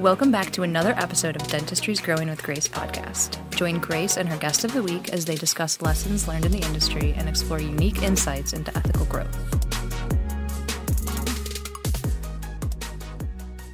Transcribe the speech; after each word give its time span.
Welcome 0.00 0.32
back 0.32 0.50
to 0.52 0.62
another 0.62 0.94
episode 0.96 1.36
of 1.36 1.42
Dentistry's 1.48 2.00
Growing 2.00 2.30
with 2.30 2.42
Grace 2.42 2.66
podcast. 2.66 3.36
Join 3.54 3.78
Grace 3.80 4.16
and 4.16 4.26
her 4.30 4.38
guest 4.38 4.64
of 4.64 4.72
the 4.72 4.82
week 4.82 5.10
as 5.10 5.26
they 5.26 5.34
discuss 5.34 5.82
lessons 5.82 6.26
learned 6.26 6.46
in 6.46 6.52
the 6.52 6.62
industry 6.62 7.12
and 7.18 7.28
explore 7.28 7.60
unique 7.60 8.02
insights 8.02 8.54
into 8.54 8.74
ethical 8.74 9.04
growth. 9.04 9.36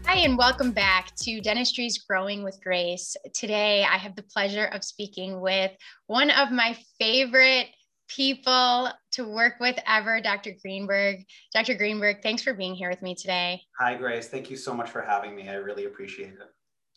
Hi, 0.05 0.17
and 0.17 0.37
welcome 0.37 0.73
back 0.73 1.15
to 1.23 1.41
Dentistry's 1.41 1.99
Growing 1.99 2.43
with 2.43 2.59
Grace. 2.61 3.17
Today, 3.33 3.85
I 3.85 3.97
have 3.97 4.17
the 4.17 4.25
pleasure 4.25 4.65
of 4.65 4.83
speaking 4.83 5.41
with 5.41 5.71
one 6.09 6.31
of 6.31 6.51
my 6.51 6.77
favorite 6.99 7.69
people 8.09 8.91
to 9.13 9.29
work 9.29 9.55
with 9.61 9.79
ever, 9.87 10.21
Dr. 10.21 10.53
Greenberg. 10.63 11.25
Dr. 11.53 11.75
Greenberg, 11.75 12.23
thanks 12.23 12.43
for 12.43 12.55
being 12.55 12.75
here 12.75 12.91
with 12.91 13.03
me 13.03 13.15
today. 13.15 13.63
Hi, 13.79 13.95
Grace. 13.95 14.29
Thank 14.29 14.51
you 14.51 14.57
so 14.57 14.75
much 14.75 14.91
for 14.91 15.03
having 15.03 15.35
me. 15.35 15.49
I 15.49 15.55
really 15.55 15.87
appreciate 15.87 16.35
it. 16.35 16.53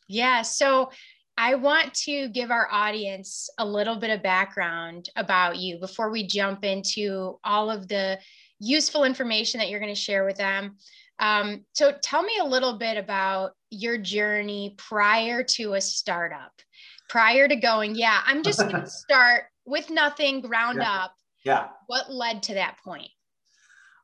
Yeah. 0.08 0.42
So, 0.42 0.92
I 1.38 1.56
want 1.56 1.94
to 1.94 2.28
give 2.28 2.52
our 2.52 2.68
audience 2.70 3.50
a 3.60 3.66
little 3.66 3.96
bit 3.96 4.10
of 4.10 4.22
background 4.22 5.08
about 5.16 5.56
you 5.58 5.80
before 5.80 6.12
we 6.12 6.28
jump 6.28 6.66
into 6.66 7.40
all 7.46 7.72
of 7.72 7.88
the 7.88 8.20
useful 8.60 9.06
information 9.06 9.60
that 9.60 9.70
you're 9.70 9.80
going 9.80 9.94
to 9.94 10.00
share 10.00 10.26
with 10.26 10.36
them. 10.36 10.76
Um, 11.20 11.64
so, 11.72 11.94
tell 12.04 12.24
me 12.24 12.34
a 12.42 12.46
little 12.46 12.78
bit 12.78 12.98
about 12.98 13.52
your 13.70 13.98
journey 13.98 14.76
prior 14.78 15.44
to 15.44 15.76
a 15.76 15.82
startup, 15.82 16.52
prior 17.08 17.48
to 17.48 17.56
going, 17.56 17.96
yeah, 17.96 18.22
I'm 18.26 18.44
just 18.44 18.60
going 18.60 18.72
to 18.82 18.90
start 18.90 19.46
with 19.70 19.90
nothing, 19.90 20.42
ground 20.42 20.80
yeah. 20.82 21.04
up. 21.04 21.16
Yeah. 21.46 21.68
What 21.88 22.12
led 22.12 22.44
to 22.44 22.54
that 22.56 22.78
point? 22.84 23.10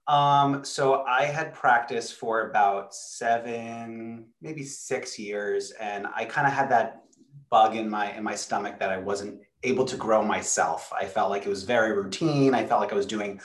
Um, 0.08 0.64
so 0.64 1.04
I 1.04 1.24
had 1.24 1.54
practiced 1.54 2.14
for 2.14 2.50
about 2.50 2.94
seven, 2.94 4.28
maybe 4.42 4.64
six 4.64 5.18
years, 5.18 5.72
and 5.72 6.06
I 6.16 6.26
kind 6.26 6.46
of 6.46 6.54
had 6.54 6.70
that 6.70 7.02
bug 7.50 7.76
in 7.76 7.90
my 7.90 8.16
in 8.16 8.24
my 8.24 8.36
stomach 8.36 8.80
that 8.80 8.92
I 8.92 8.98
wasn't 8.98 9.42
able 9.64 9.86
to 9.86 9.98
grow 9.98 10.22
myself. 10.24 10.92
I 10.94 11.06
felt 11.06 11.32
like 11.32 11.46
it 11.46 11.50
was 11.50 11.64
very 11.64 11.92
routine. 11.92 12.54
I 12.54 12.66
felt 12.66 12.82
like 12.82 12.92
I 12.92 12.96
was 12.96 13.08
doing 13.08 13.42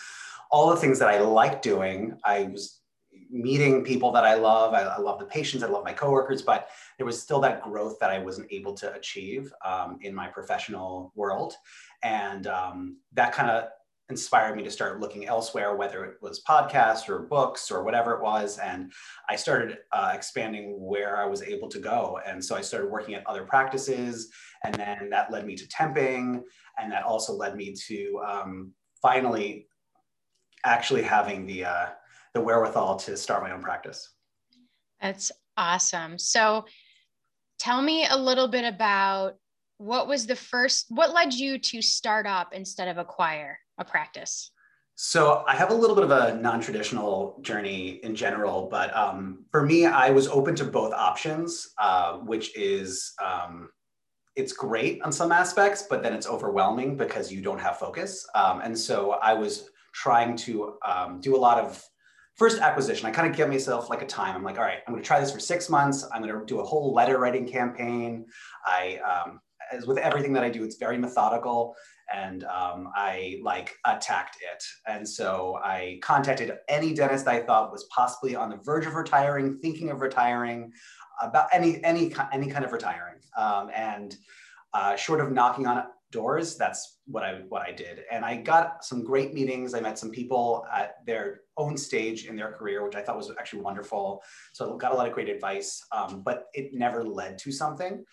all 0.50 0.68
the 0.68 0.76
things 0.76 0.98
that 0.98 1.08
I 1.08 1.18
like 1.20 1.62
doing. 1.62 2.18
I 2.24 2.44
was 2.44 2.80
meeting 3.30 3.84
people 3.84 4.10
that 4.12 4.24
I 4.24 4.34
love. 4.34 4.74
I, 4.74 4.82
I 4.82 4.98
love 4.98 5.18
the 5.18 5.24
patients. 5.24 5.62
I 5.62 5.68
love 5.68 5.84
my 5.84 5.92
coworkers, 5.92 6.42
but 6.42 6.68
there 6.98 7.06
was 7.06 7.20
still 7.20 7.40
that 7.40 7.62
growth 7.62 7.98
that 8.00 8.10
I 8.10 8.18
wasn't 8.18 8.52
able 8.52 8.74
to 8.74 8.92
achieve 8.94 9.52
um, 9.64 9.98
in 10.02 10.14
my 10.14 10.26
professional 10.26 11.12
world. 11.14 11.54
And 12.02 12.46
um, 12.46 12.98
that 13.12 13.32
kind 13.32 13.50
of 13.50 13.68
inspired 14.10 14.56
me 14.56 14.62
to 14.64 14.70
start 14.70 15.00
looking 15.00 15.26
elsewhere, 15.26 15.76
whether 15.76 16.04
it 16.04 16.16
was 16.20 16.42
podcasts 16.42 17.08
or 17.08 17.20
books 17.20 17.70
or 17.70 17.84
whatever 17.84 18.12
it 18.14 18.22
was. 18.22 18.58
And 18.58 18.92
I 19.28 19.36
started 19.36 19.78
uh, 19.92 20.12
expanding 20.14 20.76
where 20.78 21.16
I 21.16 21.26
was 21.26 21.42
able 21.42 21.68
to 21.68 21.78
go. 21.78 22.20
And 22.26 22.44
so 22.44 22.56
I 22.56 22.60
started 22.60 22.90
working 22.90 23.14
at 23.14 23.26
other 23.26 23.44
practices. 23.44 24.30
And 24.64 24.74
then 24.74 25.08
that 25.10 25.30
led 25.30 25.46
me 25.46 25.54
to 25.56 25.66
temping. 25.68 26.42
And 26.78 26.92
that 26.92 27.04
also 27.04 27.32
led 27.32 27.56
me 27.56 27.74
to 27.86 28.20
um, 28.26 28.72
finally 29.00 29.68
actually 30.64 31.02
having 31.02 31.46
the, 31.46 31.64
uh, 31.64 31.86
the 32.34 32.40
wherewithal 32.40 32.96
to 32.96 33.16
start 33.16 33.42
my 33.42 33.52
own 33.52 33.62
practice. 33.62 34.14
That's 35.00 35.32
awesome. 35.56 36.18
So 36.18 36.66
tell 37.58 37.80
me 37.80 38.06
a 38.06 38.16
little 38.16 38.48
bit 38.48 38.64
about 38.64 39.36
what 39.80 40.06
was 40.06 40.26
the 40.26 40.36
first 40.36 40.84
what 40.90 41.14
led 41.14 41.32
you 41.32 41.58
to 41.58 41.80
start 41.80 42.26
up 42.26 42.52
instead 42.52 42.86
of 42.86 42.98
acquire 42.98 43.58
a 43.78 43.84
practice 43.84 44.50
so 44.94 45.42
i 45.48 45.56
have 45.56 45.70
a 45.70 45.74
little 45.74 45.96
bit 45.96 46.04
of 46.04 46.10
a 46.10 46.36
non-traditional 46.36 47.38
journey 47.40 47.98
in 48.02 48.14
general 48.14 48.68
but 48.70 48.94
um, 48.94 49.42
for 49.50 49.64
me 49.64 49.86
i 49.86 50.10
was 50.10 50.28
open 50.28 50.54
to 50.54 50.64
both 50.64 50.92
options 50.92 51.70
uh, 51.78 52.18
which 52.18 52.54
is 52.58 53.14
um, 53.24 53.70
it's 54.36 54.52
great 54.52 55.00
on 55.00 55.10
some 55.10 55.32
aspects 55.32 55.86
but 55.88 56.02
then 56.02 56.12
it's 56.12 56.26
overwhelming 56.26 56.94
because 56.94 57.32
you 57.32 57.40
don't 57.40 57.58
have 57.58 57.78
focus 57.78 58.28
um, 58.34 58.60
and 58.60 58.76
so 58.76 59.12
i 59.22 59.32
was 59.32 59.70
trying 59.94 60.36
to 60.36 60.74
um, 60.86 61.22
do 61.22 61.34
a 61.34 61.40
lot 61.40 61.58
of 61.58 61.82
first 62.36 62.62
acquisition, 62.62 63.06
I 63.06 63.10
kind 63.10 63.28
of 63.28 63.36
give 63.36 63.50
myself 63.50 63.90
like 63.90 64.00
a 64.00 64.06
time. 64.06 64.34
I'm 64.34 64.42
like, 64.42 64.56
all 64.56 64.64
right, 64.64 64.78
I'm 64.86 64.94
going 64.94 65.02
to 65.02 65.06
try 65.06 65.20
this 65.20 65.30
for 65.30 65.40
six 65.40 65.68
months. 65.68 66.06
I'm 66.10 66.22
going 66.22 66.32
to 66.32 66.46
do 66.46 66.60
a 66.60 66.64
whole 66.64 66.94
letter 66.94 67.18
writing 67.18 67.46
campaign. 67.46 68.24
I, 68.64 68.98
um, 68.98 69.40
as 69.72 69.86
with 69.86 69.98
everything 69.98 70.32
that 70.34 70.44
I 70.44 70.50
do, 70.50 70.64
it's 70.64 70.76
very 70.76 70.98
methodical 70.98 71.74
and 72.12 72.44
um, 72.44 72.90
I 72.94 73.38
like 73.42 73.76
attacked 73.86 74.38
it. 74.40 74.64
And 74.86 75.08
so 75.08 75.58
I 75.62 76.00
contacted 76.02 76.52
any 76.68 76.92
dentist 76.92 77.28
I 77.28 77.40
thought 77.40 77.70
was 77.70 77.84
possibly 77.84 78.34
on 78.34 78.50
the 78.50 78.56
verge 78.56 78.86
of 78.86 78.94
retiring, 78.94 79.58
thinking 79.58 79.90
of 79.90 80.00
retiring, 80.00 80.72
about 81.22 81.48
any 81.52 81.82
any 81.84 82.12
any 82.32 82.48
kind 82.48 82.64
of 82.64 82.72
retiring. 82.72 83.20
Um, 83.36 83.70
and 83.74 84.16
uh, 84.72 84.96
short 84.96 85.20
of 85.20 85.32
knocking 85.32 85.66
on 85.66 85.84
doors, 86.10 86.56
that's 86.56 86.98
what 87.06 87.22
I 87.22 87.42
what 87.48 87.62
I 87.62 87.72
did. 87.72 88.00
And 88.10 88.24
I 88.24 88.36
got 88.36 88.84
some 88.84 89.04
great 89.04 89.32
meetings. 89.32 89.74
I 89.74 89.80
met 89.80 89.98
some 89.98 90.10
people 90.10 90.66
at 90.72 91.04
their 91.06 91.40
own 91.56 91.76
stage 91.76 92.26
in 92.26 92.36
their 92.36 92.52
career, 92.52 92.84
which 92.84 92.96
I 92.96 93.02
thought 93.02 93.16
was 93.16 93.30
actually 93.38 93.62
wonderful. 93.62 94.22
So 94.52 94.74
I 94.74 94.78
got 94.78 94.92
a 94.92 94.94
lot 94.94 95.06
of 95.06 95.12
great 95.12 95.28
advice, 95.28 95.84
um, 95.92 96.22
but 96.24 96.46
it 96.54 96.72
never 96.72 97.04
led 97.04 97.38
to 97.38 97.52
something. 97.52 98.04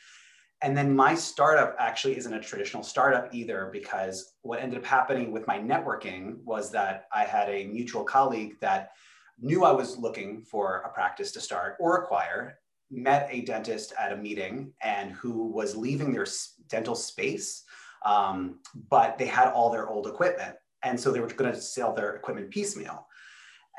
And 0.62 0.75
then 0.75 0.95
my 0.95 1.13
startup 1.13 1.75
actually 1.79 2.18
isn't 2.18 2.34
a 2.34 2.40
traditional 2.40 2.84
startup 2.84 3.34
either, 3.34 3.69
because 3.72 4.34
what 4.41 4.59
ended 4.59 4.79
up 4.79 4.85
happening 4.85 5.31
with 5.31 5.45
my 5.47 5.59
networking 5.59 6.44
was 6.44 6.72
that 6.72 7.07
I 7.13 7.25
had 7.25 7.50
a 7.50 7.66
mutual 7.66 8.03
colleague 8.03 8.56
that 8.62 8.91
knew 9.40 9.63
I 9.63 9.72
was 9.72 9.97
looking 9.97 10.41
for 10.41 10.81
a 10.85 10.90
practice 10.90 11.31
to 11.34 11.41
start 11.41 11.78
or 11.79 11.97
acquire, 11.97 12.57
met 12.90 13.28
a 13.29 13.41
dentist 13.41 13.94
at 14.00 14.12
a 14.12 14.18
meeting 14.18 14.73
and 14.81 15.12
who 15.12 15.47
was 15.47 15.75
leaving 15.75 16.12
their 16.12 16.25
dental 16.69 16.95
space 16.95 17.63
um, 18.06 18.59
but 18.89 19.18
they 19.18 19.25
had 19.25 19.50
all 19.50 19.69
their 19.69 19.88
old 19.88 20.07
equipment. 20.07 20.56
And 20.84 21.00
so 21.00 21.12
they 21.12 21.19
were 21.19 21.28
going 21.28 21.51
to 21.51 21.59
sell 21.59 21.94
their 21.94 22.16
equipment 22.16 22.50
piecemeal. 22.51 23.07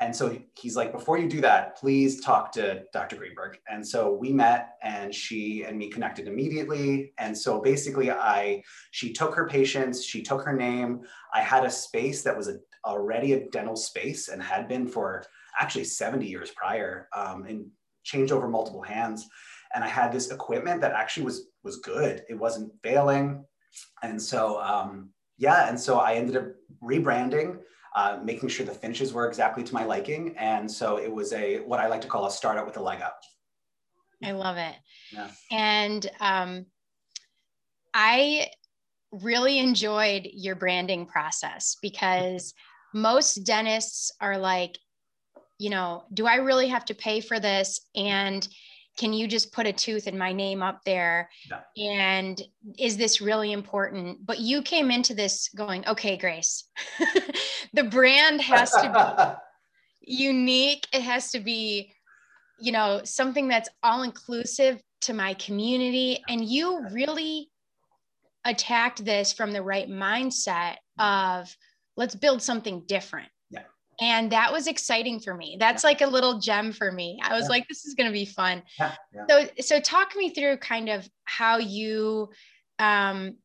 And 0.01 0.15
so 0.15 0.37
he's 0.57 0.77
like, 0.77 0.93
before 0.93 1.17
you 1.17 1.27
do 1.27 1.41
that, 1.41 1.77
please 1.77 2.21
talk 2.21 2.53
to 2.53 2.83
Dr. 2.93 3.17
Greenberg. 3.17 3.57
And 3.69 3.85
so 3.85 4.13
we 4.13 4.31
met 4.31 4.77
and 4.81 5.13
she 5.13 5.63
and 5.63 5.77
me 5.77 5.89
connected 5.89 6.27
immediately. 6.27 7.13
And 7.17 7.37
so 7.37 7.59
basically 7.59 8.09
I, 8.09 8.63
she 8.91 9.11
took 9.11 9.35
her 9.35 9.47
patients, 9.47 10.05
she 10.05 10.21
took 10.21 10.41
her 10.43 10.53
name. 10.53 11.01
I 11.33 11.41
had 11.41 11.65
a 11.65 11.69
space 11.69 12.21
that 12.23 12.35
was 12.35 12.47
a, 12.47 12.59
already 12.85 13.33
a 13.33 13.49
dental 13.49 13.75
space 13.75 14.29
and 14.29 14.41
had 14.41 14.69
been 14.69 14.87
for 14.87 15.25
actually 15.59 15.83
70 15.83 16.25
years 16.25 16.51
prior 16.51 17.09
um, 17.15 17.43
and 17.43 17.65
changed 18.03 18.31
over 18.31 18.47
multiple 18.47 18.81
hands. 18.81 19.27
And 19.75 19.83
I 19.83 19.87
had 19.87 20.13
this 20.13 20.31
equipment 20.31 20.79
that 20.81 20.93
actually 20.93 21.25
was, 21.25 21.47
was 21.63 21.77
good. 21.77 22.23
It 22.29 22.39
wasn't 22.39 22.71
failing. 22.81 23.43
And 24.01 24.21
so, 24.21 24.61
um, 24.61 25.09
yeah, 25.37 25.69
and 25.69 25.79
so 25.79 25.99
I 25.99 26.15
ended 26.15 26.37
up 26.37 26.47
rebranding, 26.81 27.59
uh, 27.95 28.19
making 28.23 28.49
sure 28.49 28.65
the 28.65 28.73
finishes 28.73 29.13
were 29.13 29.27
exactly 29.27 29.63
to 29.63 29.73
my 29.73 29.83
liking. 29.83 30.35
And 30.37 30.69
so 30.69 30.97
it 30.97 31.11
was 31.11 31.33
a 31.33 31.59
what 31.61 31.79
I 31.79 31.87
like 31.87 32.01
to 32.01 32.07
call 32.07 32.25
a 32.25 32.31
startup 32.31 32.65
with 32.65 32.77
a 32.77 32.81
leg 32.81 33.01
up. 33.01 33.19
I 34.23 34.31
love 34.31 34.57
it. 34.57 34.75
Yeah. 35.11 35.29
And 35.51 36.09
um, 36.19 36.65
I 37.93 38.49
really 39.11 39.59
enjoyed 39.59 40.29
your 40.33 40.55
branding 40.55 41.05
process 41.05 41.77
because 41.81 42.53
most 42.93 43.35
dentists 43.45 44.11
are 44.19 44.37
like, 44.37 44.77
you 45.57 45.69
know, 45.69 46.03
do 46.13 46.27
I 46.27 46.35
really 46.35 46.67
have 46.67 46.85
to 46.85 46.93
pay 46.93 47.21
for 47.21 47.39
this? 47.39 47.81
And 47.95 48.47
can 48.99 49.13
you 49.13 49.27
just 49.27 49.53
put 49.53 49.65
a 49.65 49.71
tooth 49.71 50.07
in 50.07 50.17
my 50.17 50.33
name 50.33 50.61
up 50.61 50.81
there? 50.85 51.29
Yeah. 51.49 51.91
and 51.91 52.39
is 52.77 52.97
this 52.97 53.21
really 53.21 53.53
important? 53.53 54.25
But 54.25 54.39
you 54.39 54.61
came 54.61 54.91
into 54.91 55.15
this 55.15 55.49
going 55.55 55.87
okay 55.87 56.17
grace 56.17 56.65
the 57.73 57.85
brand 57.85 58.41
has 58.41 58.71
to 58.71 59.37
be 60.01 60.15
unique. 60.27 60.85
It 60.93 61.01
has 61.01 61.31
to 61.31 61.39
be 61.39 61.93
you 62.59 62.73
know 62.73 63.01
something 63.05 63.47
that's 63.47 63.69
all 63.81 64.03
inclusive 64.03 64.81
to 65.01 65.13
my 65.13 65.33
community. 65.35 66.21
And 66.27 66.43
you 66.43 66.85
really 66.91 67.49
attacked 68.45 69.05
this 69.05 69.31
from 69.31 69.53
the 69.53 69.63
right 69.63 69.89
mindset 69.89 70.75
of 70.99 71.55
let's 71.95 72.15
build 72.15 72.41
something 72.41 72.83
different 72.85 73.29
and 74.01 74.31
that 74.31 74.51
was 74.51 74.67
exciting 74.67 75.19
for 75.19 75.33
me 75.33 75.57
that's 75.59 75.83
yeah. 75.83 75.89
like 75.89 76.01
a 76.01 76.07
little 76.07 76.39
gem 76.39 76.71
for 76.71 76.91
me 76.91 77.19
i 77.23 77.33
was 77.33 77.43
yeah. 77.43 77.49
like 77.49 77.67
this 77.67 77.85
is 77.85 77.93
going 77.93 78.07
to 78.07 78.13
be 78.13 78.25
fun 78.25 78.61
yeah. 78.79 78.93
so 79.29 79.47
so 79.59 79.79
talk 79.79 80.15
me 80.15 80.29
through 80.29 80.57
kind 80.57 80.89
of 80.89 81.07
how 81.25 81.57
you 81.57 82.29
um, 82.79 83.35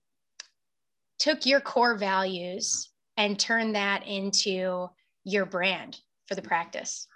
took 1.19 1.45
your 1.45 1.61
core 1.61 1.97
values 1.97 2.91
and 3.17 3.39
turned 3.39 3.75
that 3.75 4.07
into 4.07 4.89
your 5.25 5.45
brand 5.45 5.99
for 6.27 6.35
the 6.35 6.43
practice 6.43 7.07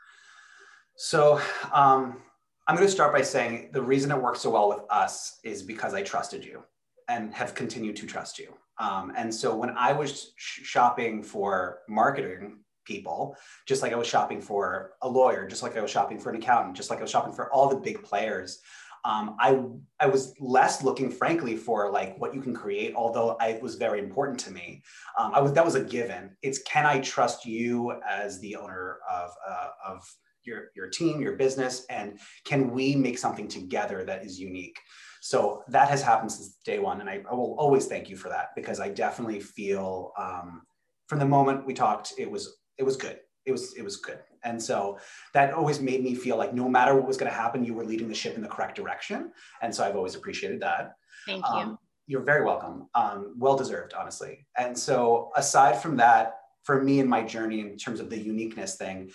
so 0.96 1.40
um, 1.72 2.20
i'm 2.66 2.76
going 2.76 2.86
to 2.86 2.92
start 2.92 3.12
by 3.12 3.22
saying 3.22 3.70
the 3.72 3.82
reason 3.82 4.10
it 4.10 4.20
worked 4.20 4.38
so 4.38 4.50
well 4.50 4.68
with 4.68 4.82
us 4.90 5.38
is 5.44 5.62
because 5.62 5.94
i 5.94 6.02
trusted 6.02 6.44
you 6.44 6.62
and 7.08 7.32
have 7.32 7.54
continued 7.54 7.96
to 7.96 8.06
trust 8.06 8.38
you 8.38 8.52
um, 8.78 9.12
and 9.16 9.32
so 9.32 9.54
when 9.54 9.70
i 9.70 9.92
was 9.92 10.32
sh- 10.36 10.62
shopping 10.62 11.22
for 11.22 11.80
marketing 11.88 12.58
people, 12.88 13.36
just 13.66 13.82
like 13.82 13.92
I 13.92 13.96
was 13.96 14.08
shopping 14.08 14.40
for 14.40 14.94
a 15.02 15.08
lawyer, 15.08 15.46
just 15.46 15.62
like 15.62 15.76
I 15.76 15.82
was 15.82 15.90
shopping 15.90 16.18
for 16.18 16.30
an 16.30 16.36
accountant, 16.36 16.76
just 16.76 16.90
like 16.90 16.98
I 16.98 17.02
was 17.02 17.10
shopping 17.10 17.34
for 17.34 17.52
all 17.52 17.68
the 17.68 17.76
big 17.76 18.02
players. 18.02 18.58
Um, 19.04 19.36
I 19.38 19.62
I 20.00 20.06
was 20.06 20.34
less 20.40 20.82
looking, 20.82 21.10
frankly, 21.10 21.56
for 21.56 21.92
like 21.92 22.18
what 22.18 22.34
you 22.34 22.40
can 22.40 22.54
create, 22.54 22.94
although 22.96 23.36
I 23.40 23.58
was 23.62 23.76
very 23.76 24.00
important 24.00 24.40
to 24.40 24.50
me. 24.50 24.82
Um, 25.18 25.32
I 25.34 25.40
was 25.40 25.52
that 25.52 25.64
was 25.64 25.76
a 25.76 25.84
given. 25.84 26.36
It's 26.42 26.60
can 26.62 26.86
I 26.86 27.00
trust 27.00 27.46
you 27.46 27.94
as 28.08 28.40
the 28.40 28.56
owner 28.56 28.98
of 29.10 29.30
uh, 29.48 29.68
of 29.86 30.02
your 30.44 30.70
your 30.74 30.88
team, 30.88 31.20
your 31.20 31.36
business, 31.36 31.86
and 31.90 32.18
can 32.44 32.70
we 32.70 32.96
make 32.96 33.18
something 33.18 33.48
together 33.48 34.04
that 34.04 34.24
is 34.24 34.40
unique? 34.40 34.78
So 35.20 35.62
that 35.68 35.88
has 35.88 36.02
happened 36.02 36.32
since 36.32 36.58
day 36.64 36.78
one, 36.78 37.00
and 37.00 37.10
I, 37.10 37.22
I 37.30 37.34
will 37.34 37.54
always 37.58 37.86
thank 37.86 38.08
you 38.08 38.16
for 38.16 38.28
that 38.28 38.48
because 38.56 38.80
I 38.80 38.88
definitely 38.88 39.40
feel 39.40 40.12
um, 40.18 40.62
from 41.06 41.18
the 41.18 41.26
moment 41.26 41.66
we 41.66 41.74
talked, 41.74 42.12
it 42.18 42.30
was 42.30 42.58
it 42.78 42.84
was 42.84 42.96
good. 42.96 43.20
It 43.44 43.52
was 43.52 43.74
it 43.74 43.82
was 43.82 43.96
good, 43.96 44.18
and 44.44 44.62
so 44.62 44.98
that 45.32 45.52
always 45.54 45.80
made 45.80 46.02
me 46.02 46.14
feel 46.14 46.36
like 46.36 46.52
no 46.52 46.68
matter 46.68 46.94
what 46.94 47.06
was 47.06 47.16
going 47.16 47.30
to 47.30 47.36
happen, 47.36 47.64
you 47.64 47.74
were 47.74 47.84
leading 47.84 48.08
the 48.08 48.14
ship 48.14 48.36
in 48.36 48.42
the 48.42 48.48
correct 48.48 48.76
direction, 48.76 49.32
and 49.62 49.74
so 49.74 49.84
I've 49.84 49.96
always 49.96 50.14
appreciated 50.14 50.60
that. 50.60 50.92
Thank 51.26 51.44
you. 51.44 51.50
Um, 51.50 51.78
you're 52.06 52.22
very 52.22 52.44
welcome. 52.44 52.88
Um, 52.94 53.34
well 53.36 53.56
deserved, 53.56 53.92
honestly. 53.94 54.46
And 54.56 54.76
so 54.76 55.30
aside 55.36 55.80
from 55.80 55.96
that, 55.98 56.36
for 56.64 56.82
me 56.82 57.00
and 57.00 57.08
my 57.08 57.22
journey 57.22 57.60
in 57.60 57.76
terms 57.76 58.00
of 58.00 58.08
the 58.10 58.18
uniqueness 58.18 58.76
thing, 58.76 59.10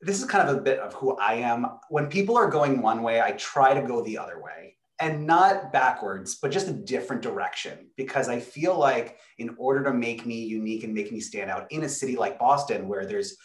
this 0.00 0.20
is 0.20 0.24
kind 0.28 0.48
of 0.48 0.56
a 0.56 0.60
bit 0.60 0.80
of 0.80 0.92
who 0.94 1.16
I 1.16 1.34
am. 1.34 1.66
When 1.88 2.08
people 2.08 2.36
are 2.36 2.48
going 2.48 2.82
one 2.82 3.02
way, 3.02 3.20
I 3.20 3.32
try 3.32 3.74
to 3.74 3.82
go 3.82 4.02
the 4.02 4.18
other 4.18 4.42
way 4.42 4.76
and 5.02 5.26
not 5.26 5.72
backwards, 5.72 6.36
but 6.36 6.52
just 6.52 6.68
a 6.68 6.72
different 6.72 7.22
direction. 7.22 7.90
Because 7.96 8.28
I 8.28 8.38
feel 8.38 8.78
like 8.78 9.18
in 9.38 9.56
order 9.58 9.82
to 9.82 9.92
make 9.92 10.24
me 10.24 10.44
unique 10.44 10.84
and 10.84 10.94
make 10.94 11.10
me 11.10 11.18
stand 11.18 11.50
out 11.50 11.66
in 11.70 11.82
a 11.82 11.88
city 11.88 12.14
like 12.14 12.38
Boston, 12.38 12.86
where 12.86 13.04
there's 13.04 13.36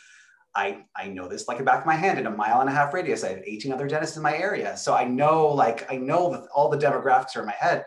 I, 0.55 0.85
I 0.95 1.07
know 1.07 1.27
this 1.27 1.47
like 1.47 1.57
the 1.57 1.63
back 1.63 1.81
of 1.81 1.85
my 1.87 1.95
hand 1.95 2.19
in 2.19 2.27
a 2.27 2.31
mile 2.31 2.61
and 2.61 2.69
a 2.69 2.73
half 2.73 2.93
radius. 2.93 3.23
I 3.23 3.29
have 3.29 3.41
18 3.43 3.71
other 3.71 3.87
dentists 3.87 4.17
in 4.17 4.23
my 4.23 4.37
area. 4.37 4.77
So 4.77 4.93
I 4.93 5.03
know 5.03 5.47
like 5.47 5.91
I 5.91 5.97
know 5.97 6.31
that 6.31 6.47
all 6.53 6.69
the 6.69 6.77
demographics 6.77 7.35
are 7.35 7.41
in 7.41 7.47
my 7.47 7.53
head. 7.53 7.85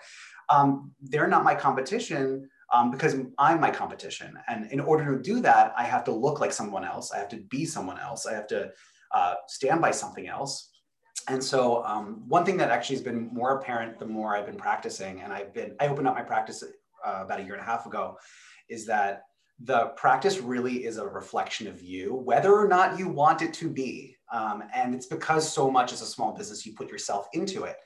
Um, 0.48 0.90
they're 1.00 1.28
not 1.28 1.44
my 1.44 1.54
competition 1.54 2.48
um, 2.72 2.90
because 2.90 3.14
I'm 3.38 3.60
my 3.60 3.70
competition. 3.70 4.36
And 4.48 4.70
in 4.72 4.80
order 4.80 5.16
to 5.16 5.22
do 5.22 5.40
that, 5.40 5.72
I 5.76 5.84
have 5.84 6.02
to 6.04 6.12
look 6.12 6.40
like 6.40 6.52
someone 6.52 6.84
else. 6.84 7.12
I 7.12 7.18
have 7.18 7.28
to 7.28 7.36
be 7.36 7.64
someone 7.64 8.00
else. 8.00 8.26
I 8.26 8.34
have 8.34 8.48
to 8.48 8.70
uh, 9.14 9.34
stand 9.46 9.80
by 9.80 9.92
something 9.92 10.26
else 10.26 10.69
and 11.28 11.42
so 11.42 11.84
um, 11.84 12.22
one 12.28 12.44
thing 12.44 12.56
that 12.58 12.70
actually 12.70 12.96
has 12.96 13.04
been 13.04 13.28
more 13.32 13.58
apparent 13.58 13.98
the 13.98 14.06
more 14.06 14.36
I've 14.36 14.46
been 14.46 14.56
practicing, 14.56 15.22
and 15.22 15.32
I've 15.32 15.52
been 15.52 15.74
I 15.80 15.88
opened 15.88 16.08
up 16.08 16.14
my 16.14 16.22
practice 16.22 16.62
uh, 16.62 17.20
about 17.24 17.40
a 17.40 17.42
year 17.42 17.54
and 17.54 17.62
a 17.62 17.66
half 17.66 17.86
ago, 17.86 18.16
is 18.68 18.86
that 18.86 19.22
the 19.62 19.92
practice 19.96 20.38
really 20.38 20.84
is 20.86 20.96
a 20.96 21.06
reflection 21.06 21.66
of 21.66 21.82
you, 21.82 22.14
whether 22.14 22.54
or 22.54 22.66
not 22.66 22.98
you 22.98 23.08
want 23.08 23.42
it 23.42 23.52
to 23.54 23.68
be. 23.68 24.16
Um, 24.32 24.62
and 24.74 24.94
it's 24.94 25.06
because 25.06 25.50
so 25.50 25.70
much 25.70 25.92
as 25.92 26.02
a 26.02 26.06
small 26.06 26.32
business, 26.32 26.64
you 26.64 26.72
put 26.74 26.88
yourself 26.88 27.26
into 27.34 27.64
it, 27.64 27.76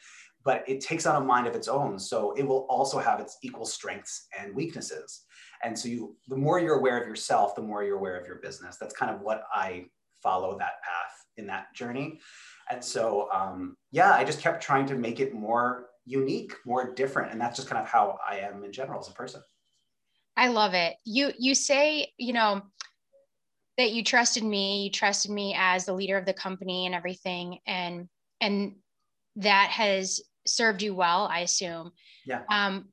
but 0.44 0.62
it 0.68 0.80
takes 0.80 1.06
on 1.06 1.20
a 1.20 1.24
mind 1.24 1.46
of 1.46 1.56
its 1.56 1.66
own. 1.66 1.98
So 1.98 2.32
it 2.32 2.46
will 2.46 2.66
also 2.68 2.98
have 2.98 3.18
its 3.18 3.38
equal 3.42 3.64
strengths 3.64 4.28
and 4.38 4.54
weaknesses. 4.54 5.22
And 5.64 5.76
so 5.76 5.88
you, 5.88 6.16
the 6.28 6.36
more 6.36 6.60
you're 6.60 6.78
aware 6.78 7.00
of 7.00 7.08
yourself, 7.08 7.56
the 7.56 7.62
more 7.62 7.82
you're 7.82 7.96
aware 7.96 8.20
of 8.20 8.26
your 8.26 8.36
business. 8.36 8.76
That's 8.78 8.94
kind 8.94 9.12
of 9.12 9.22
what 9.22 9.42
I 9.52 9.86
follow 10.22 10.56
that 10.58 10.82
path 10.82 11.26
in 11.38 11.46
that 11.46 11.74
journey. 11.74 12.20
And 12.70 12.82
so, 12.82 13.28
um, 13.32 13.76
yeah, 13.90 14.12
I 14.12 14.24
just 14.24 14.40
kept 14.40 14.62
trying 14.62 14.86
to 14.86 14.94
make 14.94 15.20
it 15.20 15.34
more 15.34 15.86
unique, 16.04 16.54
more 16.64 16.92
different. 16.94 17.32
And 17.32 17.40
that's 17.40 17.56
just 17.56 17.68
kind 17.68 17.80
of 17.80 17.88
how 17.88 18.18
I 18.28 18.38
am 18.38 18.64
in 18.64 18.72
general 18.72 19.00
as 19.00 19.08
a 19.08 19.12
person. 19.12 19.42
I 20.36 20.48
love 20.48 20.74
it. 20.74 20.96
You, 21.04 21.32
you 21.38 21.54
say, 21.54 22.12
you 22.18 22.32
know, 22.32 22.62
that 23.78 23.92
you 23.92 24.04
trusted 24.04 24.44
me, 24.44 24.84
you 24.84 24.90
trusted 24.90 25.30
me 25.30 25.54
as 25.58 25.84
the 25.84 25.92
leader 25.92 26.16
of 26.16 26.26
the 26.26 26.32
company 26.32 26.86
and 26.86 26.94
everything. 26.94 27.58
And, 27.66 28.08
and 28.40 28.76
that 29.36 29.70
has 29.70 30.20
served 30.46 30.82
you 30.82 30.94
well, 30.94 31.26
I 31.30 31.40
assume. 31.40 31.92
Yeah. 32.26 32.42
Um, 32.50 32.88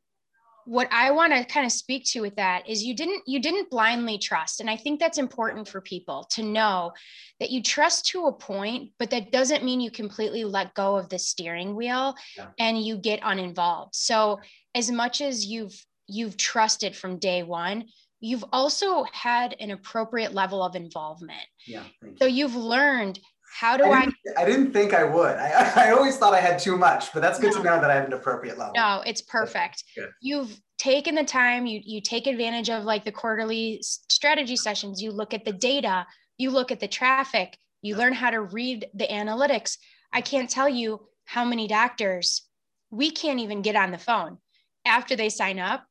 what 0.71 0.87
I 0.89 1.11
want 1.11 1.33
to 1.33 1.43
kind 1.43 1.65
of 1.65 1.71
speak 1.73 2.05
to 2.11 2.21
with 2.21 2.37
that 2.37 2.63
is 2.65 2.81
you 2.81 2.95
didn't 2.95 3.23
you 3.27 3.41
didn't 3.41 3.69
blindly 3.69 4.17
trust 4.17 4.61
and 4.61 4.69
I 4.69 4.77
think 4.77 5.01
that's 5.01 5.17
important 5.17 5.67
for 5.67 5.81
people 5.81 6.23
to 6.31 6.43
know 6.43 6.93
that 7.41 7.49
you 7.51 7.61
trust 7.61 8.05
to 8.11 8.27
a 8.27 8.31
point 8.31 8.91
but 8.97 9.09
that 9.09 9.33
doesn't 9.33 9.65
mean 9.65 9.81
you 9.81 9.91
completely 9.91 10.45
let 10.45 10.73
go 10.73 10.95
of 10.95 11.09
the 11.09 11.19
steering 11.19 11.75
wheel 11.75 12.15
yeah. 12.37 12.47
and 12.57 12.81
you 12.81 12.95
get 12.95 13.19
uninvolved. 13.21 13.95
So 13.95 14.39
as 14.73 14.89
much 14.89 15.19
as 15.19 15.45
you've 15.45 15.75
you've 16.07 16.37
trusted 16.37 16.95
from 16.95 17.19
day 17.19 17.43
1 17.43 17.83
you've 18.21 18.45
also 18.53 19.03
had 19.11 19.57
an 19.59 19.71
appropriate 19.71 20.33
level 20.33 20.63
of 20.63 20.75
involvement. 20.75 21.47
Yeah. 21.67 21.83
So 22.19 22.27
you've 22.27 22.55
learned 22.55 23.19
how 23.51 23.75
do 23.75 23.83
I? 23.85 24.05
Didn't, 24.05 24.15
I, 24.37 24.41
I 24.41 24.45
didn't 24.45 24.71
think 24.71 24.93
I 24.93 25.03
would. 25.03 25.35
I, 25.35 25.71
I 25.87 25.91
always 25.91 26.17
thought 26.17 26.33
I 26.33 26.39
had 26.39 26.57
too 26.57 26.77
much, 26.77 27.13
but 27.13 27.21
that's 27.21 27.39
good 27.39 27.51
no. 27.51 27.57
to 27.57 27.63
know 27.63 27.81
that 27.81 27.91
I 27.91 27.95
have 27.95 28.05
an 28.05 28.13
appropriate 28.13 28.57
level. 28.57 28.73
No, 28.75 29.03
it's 29.05 29.21
perfect. 29.21 29.83
You've 30.21 30.57
taken 30.77 31.15
the 31.15 31.23
time, 31.23 31.65
you, 31.65 31.81
you 31.83 32.01
take 32.01 32.27
advantage 32.27 32.69
of 32.69 32.85
like 32.85 33.03
the 33.03 33.11
quarterly 33.11 33.79
strategy 33.81 34.55
sessions, 34.55 35.01
you 35.01 35.11
look 35.11 35.33
at 35.33 35.45
the 35.45 35.51
data, 35.51 36.07
you 36.37 36.49
look 36.49 36.71
at 36.71 36.79
the 36.79 36.87
traffic, 36.87 37.57
you 37.81 37.95
learn 37.95 38.13
how 38.13 38.29
to 38.29 38.41
read 38.41 38.87
the 38.93 39.07
analytics. 39.07 39.77
I 40.13 40.21
can't 40.21 40.49
tell 40.49 40.69
you 40.69 41.01
how 41.25 41.45
many 41.45 41.67
doctors 41.67 42.43
we 42.89 43.11
can't 43.11 43.39
even 43.39 43.61
get 43.61 43.75
on 43.75 43.91
the 43.91 43.97
phone 43.97 44.37
after 44.85 45.15
they 45.15 45.29
sign 45.29 45.59
up. 45.59 45.85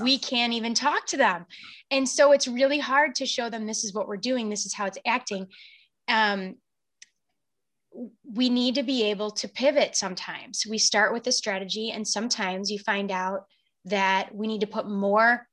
We 0.00 0.18
can't 0.18 0.52
even 0.52 0.74
talk 0.74 1.06
to 1.08 1.16
them. 1.16 1.46
And 1.90 2.08
so 2.08 2.32
it's 2.32 2.46
really 2.46 2.78
hard 2.78 3.16
to 3.16 3.26
show 3.26 3.50
them 3.50 3.66
this 3.66 3.84
is 3.84 3.92
what 3.92 4.06
we're 4.06 4.16
doing, 4.16 4.48
this 4.48 4.64
is 4.64 4.74
how 4.74 4.86
it's 4.86 4.98
acting 5.04 5.48
um, 6.08 6.56
we 8.32 8.48
need 8.48 8.74
to 8.76 8.82
be 8.82 9.04
able 9.04 9.30
to 9.32 9.48
pivot 9.48 9.96
sometimes. 9.96 10.64
We 10.68 10.78
start 10.78 11.12
with 11.12 11.26
a 11.26 11.32
strategy, 11.32 11.90
and 11.90 12.06
sometimes 12.06 12.70
you 12.70 12.78
find 12.78 13.10
out 13.10 13.46
that 13.84 14.34
we 14.34 14.46
need 14.46 14.60
to 14.60 14.66
put 14.66 14.88
more 14.88 15.46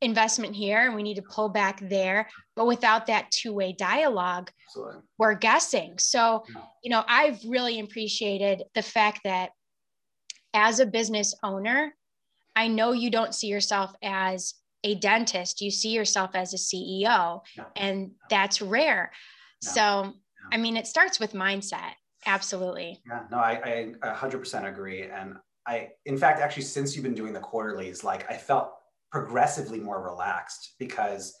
investment 0.00 0.54
here 0.54 0.84
and 0.84 0.94
we 0.94 1.02
need 1.02 1.16
to 1.16 1.22
pull 1.22 1.48
back 1.48 1.80
there. 1.88 2.28
But 2.56 2.66
without 2.66 3.06
that 3.06 3.30
two 3.30 3.52
way 3.52 3.72
dialogue, 3.72 4.50
Absolutely. 4.68 5.02
we're 5.18 5.34
guessing. 5.34 5.98
So, 5.98 6.44
you 6.82 6.90
know, 6.90 7.04
I've 7.08 7.40
really 7.46 7.80
appreciated 7.80 8.64
the 8.74 8.82
fact 8.82 9.20
that 9.24 9.50
as 10.52 10.78
a 10.78 10.86
business 10.86 11.34
owner, 11.42 11.94
I 12.54 12.68
know 12.68 12.92
you 12.92 13.10
don't 13.10 13.34
see 13.34 13.48
yourself 13.48 13.94
as 14.02 14.54
a 14.84 14.94
dentist, 14.94 15.60
you 15.62 15.70
see 15.70 15.90
yourself 15.90 16.32
as 16.34 16.52
a 16.52 16.58
CEO, 16.58 17.40
and 17.74 18.12
that's 18.28 18.60
rare. 18.60 19.10
So, 19.72 20.14
I 20.52 20.56
mean, 20.56 20.76
it 20.76 20.86
starts 20.86 21.18
with 21.18 21.32
mindset. 21.32 21.92
Absolutely. 22.26 23.00
Yeah, 23.06 23.22
no, 23.30 23.38
I, 23.38 23.92
I 24.02 24.14
100% 24.14 24.68
agree. 24.68 25.02
And 25.02 25.34
I, 25.66 25.90
in 26.06 26.16
fact, 26.16 26.40
actually, 26.40 26.62
since 26.62 26.94
you've 26.94 27.04
been 27.04 27.14
doing 27.14 27.32
the 27.32 27.40
quarterlies, 27.40 28.04
like 28.04 28.30
I 28.30 28.36
felt 28.36 28.72
progressively 29.10 29.80
more 29.80 30.02
relaxed 30.02 30.74
because 30.78 31.34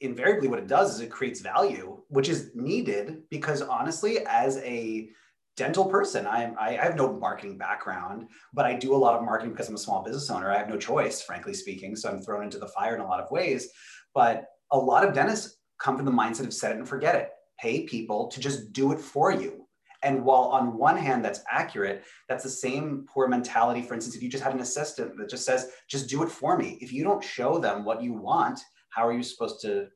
invariably 0.00 0.48
what 0.48 0.58
it 0.58 0.66
does 0.66 0.94
is 0.94 1.00
it 1.00 1.10
creates 1.10 1.40
value, 1.40 2.02
which 2.08 2.28
is 2.28 2.50
needed 2.54 3.22
because 3.30 3.62
honestly, 3.62 4.18
as 4.26 4.58
a 4.58 5.08
dental 5.56 5.84
person, 5.84 6.26
I'm, 6.26 6.56
I, 6.58 6.70
I 6.70 6.82
have 6.82 6.96
no 6.96 7.12
marketing 7.12 7.56
background, 7.56 8.28
but 8.52 8.66
I 8.66 8.74
do 8.74 8.94
a 8.94 8.96
lot 8.96 9.14
of 9.14 9.24
marketing 9.24 9.52
because 9.52 9.68
I'm 9.68 9.76
a 9.76 9.78
small 9.78 10.02
business 10.02 10.28
owner. 10.30 10.50
I 10.50 10.58
have 10.58 10.68
no 10.68 10.76
choice, 10.76 11.22
frankly 11.22 11.54
speaking. 11.54 11.94
So 11.96 12.10
I'm 12.10 12.20
thrown 12.20 12.42
into 12.42 12.58
the 12.58 12.68
fire 12.68 12.94
in 12.94 13.00
a 13.00 13.06
lot 13.06 13.20
of 13.20 13.30
ways. 13.30 13.68
But 14.14 14.46
a 14.72 14.78
lot 14.78 15.06
of 15.06 15.14
dentists 15.14 15.58
come 15.80 15.96
from 15.96 16.06
the 16.06 16.12
mindset 16.12 16.46
of 16.46 16.54
set 16.54 16.72
it 16.72 16.78
and 16.78 16.88
forget 16.88 17.14
it 17.14 17.30
pay 17.64 17.84
people 17.94 18.28
to 18.28 18.38
just 18.40 18.72
do 18.72 18.92
it 18.92 19.00
for 19.00 19.32
you. 19.32 19.66
And 20.02 20.22
while 20.22 20.44
on 20.58 20.76
one 20.76 20.98
hand 20.98 21.24
that's 21.24 21.40
accurate, 21.50 22.04
that's 22.28 22.44
the 22.44 22.50
same 22.50 23.06
poor 23.10 23.26
mentality. 23.26 23.80
For 23.80 23.94
instance, 23.94 24.14
if 24.14 24.22
you 24.22 24.28
just 24.28 24.44
had 24.44 24.52
an 24.52 24.60
assistant 24.60 25.16
that 25.16 25.30
just 25.30 25.46
says, 25.46 25.70
just 25.88 26.10
do 26.10 26.22
it 26.22 26.28
for 26.28 26.58
me. 26.58 26.76
If 26.82 26.92
you 26.92 27.02
don't 27.04 27.24
show 27.24 27.58
them 27.58 27.86
what 27.86 28.02
you 28.02 28.12
want, 28.12 28.60
how 28.90 29.06
are 29.08 29.14
you 29.14 29.22
supposed 29.22 29.62
to, 29.62 29.86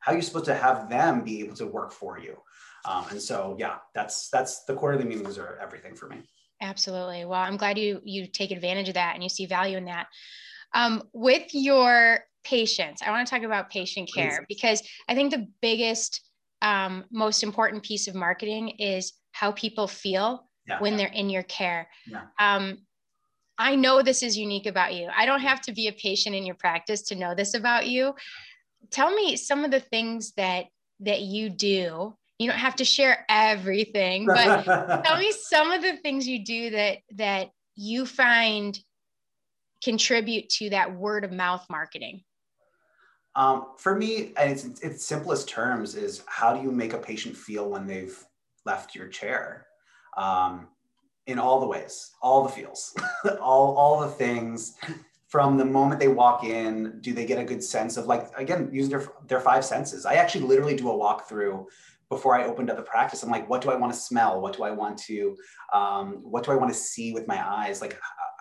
how 0.00 0.12
are 0.12 0.16
you 0.16 0.22
supposed 0.22 0.46
to 0.46 0.54
have 0.54 0.88
them 0.88 1.22
be 1.22 1.40
able 1.40 1.56
to 1.56 1.66
work 1.66 1.92
for 1.92 2.18
you? 2.18 2.34
Um, 2.86 3.04
and 3.10 3.20
so, 3.20 3.56
yeah, 3.58 3.76
that's, 3.94 4.30
that's 4.30 4.64
the 4.64 4.74
quarterly 4.74 5.04
meetings 5.04 5.36
are 5.36 5.58
everything 5.60 5.94
for 5.94 6.08
me. 6.08 6.22
Absolutely. 6.62 7.26
Well, 7.26 7.40
I'm 7.40 7.58
glad 7.58 7.76
you, 7.76 8.00
you 8.04 8.26
take 8.26 8.52
advantage 8.52 8.88
of 8.88 8.94
that 8.94 9.14
and 9.14 9.22
you 9.22 9.28
see 9.28 9.44
value 9.44 9.76
in 9.76 9.84
that. 9.84 10.06
Um, 10.72 11.02
with 11.12 11.48
your 11.52 12.20
patients, 12.42 13.02
I 13.04 13.10
want 13.10 13.26
to 13.26 13.30
talk 13.30 13.44
about 13.44 13.68
patient 13.68 14.10
care 14.14 14.46
because 14.48 14.82
I 15.10 15.14
think 15.14 15.30
the 15.30 15.46
biggest 15.60 16.22
um, 16.62 17.04
most 17.10 17.42
important 17.42 17.82
piece 17.82 18.08
of 18.08 18.14
marketing 18.14 18.70
is 18.78 19.12
how 19.32 19.52
people 19.52 19.86
feel 19.86 20.48
yeah. 20.66 20.80
when 20.80 20.96
they're 20.96 21.08
in 21.08 21.30
your 21.30 21.44
care. 21.44 21.88
Yeah. 22.06 22.22
Um, 22.38 22.78
I 23.58 23.74
know 23.74 24.02
this 24.02 24.22
is 24.22 24.38
unique 24.38 24.66
about 24.66 24.94
you. 24.94 25.08
I 25.14 25.26
don't 25.26 25.40
have 25.40 25.60
to 25.62 25.72
be 25.72 25.88
a 25.88 25.92
patient 25.92 26.36
in 26.36 26.46
your 26.46 26.54
practice 26.54 27.02
to 27.02 27.16
know 27.16 27.34
this 27.34 27.54
about 27.54 27.88
you. 27.88 28.14
Tell 28.90 29.12
me 29.12 29.36
some 29.36 29.64
of 29.64 29.70
the 29.70 29.80
things 29.80 30.32
that 30.36 30.66
that 31.00 31.22
you 31.22 31.50
do. 31.50 32.14
You 32.38 32.48
don't 32.48 32.58
have 32.58 32.76
to 32.76 32.84
share 32.84 33.24
everything, 33.28 34.26
but 34.26 34.64
tell 35.04 35.18
me 35.18 35.32
some 35.32 35.72
of 35.72 35.82
the 35.82 35.96
things 35.96 36.26
you 36.26 36.44
do 36.44 36.70
that 36.70 36.98
that 37.16 37.50
you 37.74 38.06
find 38.06 38.78
contribute 39.82 40.48
to 40.48 40.70
that 40.70 40.94
word 40.94 41.24
of 41.24 41.32
mouth 41.32 41.64
marketing. 41.68 42.22
Um, 43.38 43.66
for 43.76 43.94
me, 43.94 44.32
and 44.36 44.50
it's, 44.50 44.64
its 44.80 45.06
simplest 45.06 45.48
terms 45.48 45.94
is 45.94 46.24
how 46.26 46.52
do 46.52 46.60
you 46.60 46.72
make 46.72 46.92
a 46.92 46.98
patient 46.98 47.36
feel 47.36 47.70
when 47.70 47.86
they've 47.86 48.18
left 48.66 48.96
your 48.96 49.06
chair? 49.06 49.68
Um, 50.16 50.66
in 51.28 51.38
all 51.38 51.60
the 51.60 51.66
ways, 51.66 52.10
all 52.20 52.42
the 52.42 52.48
feels, 52.48 52.96
all 53.40 53.76
all 53.76 54.00
the 54.00 54.08
things. 54.08 54.74
From 55.28 55.56
the 55.56 55.64
moment 55.64 56.00
they 56.00 56.08
walk 56.08 56.42
in, 56.42 56.98
do 57.00 57.12
they 57.12 57.26
get 57.26 57.38
a 57.38 57.44
good 57.44 57.62
sense 57.62 57.96
of 57.96 58.06
like 58.06 58.28
again 58.36 58.70
using 58.72 58.90
their 58.90 59.06
their 59.28 59.40
five 59.40 59.64
senses? 59.64 60.04
I 60.04 60.14
actually 60.14 60.46
literally 60.46 60.74
do 60.74 60.90
a 60.90 60.92
walkthrough 60.92 61.66
before 62.08 62.34
I 62.34 62.44
opened 62.44 62.70
up 62.70 62.76
the 62.76 62.82
practice. 62.82 63.22
I'm 63.22 63.30
like, 63.30 63.48
what 63.48 63.60
do 63.60 63.70
I 63.70 63.76
want 63.76 63.92
to 63.92 63.98
smell? 63.98 64.40
What 64.40 64.56
do 64.56 64.62
I 64.62 64.70
want 64.70 64.98
to, 65.00 65.36
um, 65.74 66.20
what 66.22 66.44
do 66.44 66.52
I 66.52 66.54
want 66.54 66.72
to 66.72 66.78
see 66.78 67.12
with 67.12 67.28
my 67.28 67.46
eyes? 67.46 67.82
Like, 67.82 68.00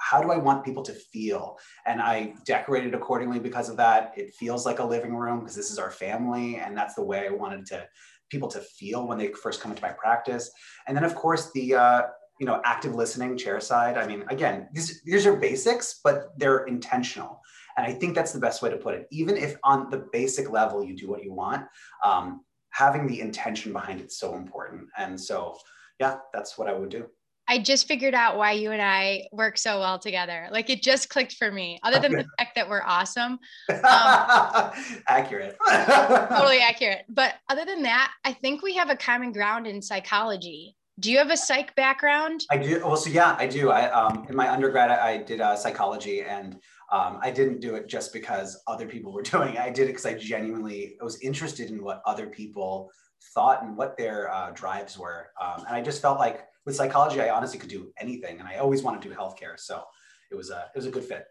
how 0.09 0.21
do 0.21 0.31
I 0.31 0.37
want 0.37 0.63
people 0.63 0.83
to 0.83 0.93
feel? 0.93 1.57
And 1.85 2.01
I 2.01 2.35
decorated 2.45 2.93
accordingly 2.93 3.39
because 3.39 3.69
of 3.69 3.77
that. 3.77 4.13
It 4.15 4.33
feels 4.35 4.65
like 4.65 4.79
a 4.79 4.85
living 4.85 5.15
room 5.15 5.39
because 5.39 5.55
this 5.55 5.71
is 5.71 5.79
our 5.79 5.91
family, 5.91 6.57
and 6.57 6.77
that's 6.77 6.95
the 6.95 7.03
way 7.03 7.27
I 7.27 7.31
wanted 7.31 7.65
to 7.67 7.87
people 8.29 8.49
to 8.49 8.59
feel 8.59 9.07
when 9.07 9.17
they 9.17 9.29
first 9.31 9.61
come 9.61 9.71
into 9.71 9.81
my 9.81 9.91
practice. 9.91 10.51
And 10.87 10.95
then, 10.95 11.03
of 11.03 11.15
course, 11.15 11.51
the 11.53 11.75
uh, 11.75 12.01
you 12.39 12.45
know 12.45 12.61
active 12.63 12.95
listening 12.95 13.37
chair 13.37 13.59
side. 13.59 13.97
I 13.97 14.07
mean, 14.07 14.23
again, 14.29 14.69
these 14.73 15.01
these 15.03 15.25
are 15.25 15.35
basics, 15.35 15.99
but 16.03 16.29
they're 16.37 16.65
intentional. 16.65 17.41
And 17.75 17.85
I 17.85 17.93
think 17.93 18.15
that's 18.15 18.31
the 18.31 18.39
best 18.39 18.61
way 18.61 18.69
to 18.69 18.77
put 18.77 18.95
it. 18.95 19.07
Even 19.11 19.35
if 19.37 19.55
on 19.63 19.89
the 19.89 20.07
basic 20.11 20.49
level 20.49 20.83
you 20.83 20.95
do 20.95 21.09
what 21.09 21.23
you 21.23 21.33
want, 21.33 21.65
um, 22.03 22.41
having 22.69 23.07
the 23.07 23.19
intention 23.19 23.73
behind 23.73 23.99
it's 23.99 24.17
so 24.19 24.35
important. 24.35 24.87
And 24.97 25.19
so, 25.19 25.55
yeah, 25.99 26.17
that's 26.33 26.57
what 26.57 26.67
I 26.67 26.73
would 26.73 26.89
do. 26.89 27.07
I 27.49 27.59
just 27.59 27.87
figured 27.87 28.13
out 28.13 28.37
why 28.37 28.51
you 28.51 28.71
and 28.71 28.81
I 28.81 29.27
work 29.31 29.57
so 29.57 29.79
well 29.79 29.97
together. 29.97 30.47
Like 30.51 30.69
it 30.69 30.81
just 30.81 31.09
clicked 31.09 31.33
for 31.33 31.51
me, 31.51 31.79
other 31.83 31.99
than 31.99 32.11
the 32.11 32.25
fact 32.37 32.55
that 32.55 32.69
we're 32.69 32.83
awesome. 32.83 33.39
Um, 33.69 33.79
accurate. 35.07 35.57
totally 35.67 36.59
accurate. 36.59 37.05
But 37.09 37.35
other 37.49 37.63
than 37.63 37.83
that, 37.83 38.11
I 38.25 38.33
think 38.33 38.61
we 38.61 38.75
have 38.75 38.89
a 38.89 38.95
common 38.95 39.31
ground 39.31 39.65
in 39.65 39.81
psychology. 39.81 40.75
Do 40.99 41.11
you 41.11 41.19
have 41.19 41.29
a 41.29 41.37
psych 41.37 41.75
background? 41.75 42.41
I 42.49 42.57
do. 42.57 42.81
Well, 42.83 42.97
so 42.97 43.09
yeah, 43.09 43.35
I 43.37 43.47
do. 43.47 43.69
I 43.69 43.89
um, 43.91 44.25
in 44.29 44.35
my 44.35 44.51
undergrad, 44.51 44.89
I, 44.89 45.11
I 45.11 45.17
did 45.17 45.41
uh, 45.41 45.55
psychology, 45.55 46.23
and 46.23 46.55
um, 46.91 47.19
I 47.21 47.29
didn't 47.29 47.61
do 47.61 47.75
it 47.75 47.87
just 47.87 48.11
because 48.11 48.61
other 48.67 48.87
people 48.87 49.13
were 49.13 49.21
doing 49.35 49.53
it. 49.53 49.59
I 49.59 49.69
did 49.69 49.83
it 49.83 49.93
because 49.93 50.05
I 50.05 50.15
genuinely 50.15 50.97
was 50.99 51.21
interested 51.21 51.69
in 51.69 51.83
what 51.83 52.01
other 52.05 52.27
people 52.27 52.91
thought 53.33 53.63
and 53.63 53.77
what 53.77 53.97
their 53.97 54.31
uh, 54.31 54.51
drives 54.51 54.97
were. 54.97 55.31
Um, 55.41 55.65
and 55.67 55.75
I 55.75 55.81
just 55.81 56.01
felt 56.01 56.19
like 56.19 56.46
with 56.67 56.75
psychology, 56.75 57.21
I 57.21 57.29
honestly 57.29 57.57
could 57.57 57.69
do 57.69 57.91
anything, 57.97 58.39
and 58.39 58.47
I 58.47 58.57
always 58.57 58.83
wanted 58.83 59.01
to 59.03 59.09
do 59.09 59.15
healthcare. 59.15 59.57
So 59.57 59.83
it 60.29 60.35
was 60.35 60.51
a 60.51 60.69
it 60.75 60.77
was 60.77 60.85
a 60.85 60.91
good 60.91 61.05
fit. 61.05 61.25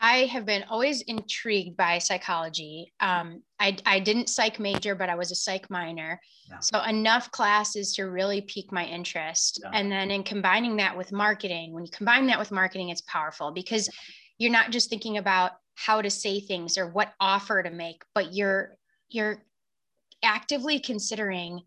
I 0.00 0.26
have 0.26 0.44
been 0.44 0.64
always 0.68 1.00
intrigued 1.02 1.76
by 1.76 1.98
psychology. 1.98 2.92
Um, 3.00 3.42
I, 3.60 3.76
I 3.86 4.00
didn't 4.00 4.28
psych 4.28 4.58
major, 4.58 4.96
but 4.96 5.08
I 5.08 5.14
was 5.14 5.30
a 5.30 5.36
psych 5.36 5.70
minor. 5.70 6.20
Yeah. 6.50 6.58
So 6.60 6.82
enough 6.82 7.30
classes 7.30 7.94
to 7.94 8.10
really 8.10 8.42
pique 8.42 8.72
my 8.72 8.84
interest. 8.84 9.60
Yeah. 9.62 9.70
And 9.72 9.90
then 9.90 10.10
in 10.10 10.24
combining 10.24 10.76
that 10.76 10.98
with 10.98 11.12
marketing, 11.12 11.72
when 11.72 11.84
you 11.84 11.90
combine 11.92 12.26
that 12.26 12.40
with 12.40 12.50
marketing, 12.50 12.88
it's 12.88 13.02
powerful 13.02 13.52
because 13.52 13.88
you're 14.36 14.52
not 14.52 14.72
just 14.72 14.90
thinking 14.90 15.16
about 15.16 15.52
how 15.76 16.02
to 16.02 16.10
say 16.10 16.40
things 16.40 16.76
or 16.76 16.88
what 16.88 17.12
offer 17.20 17.62
to 17.62 17.70
make 17.70 18.02
but 18.14 18.32
you're 18.32 18.76
you're 19.08 19.42
actively 20.22 20.78
considering 20.78 21.60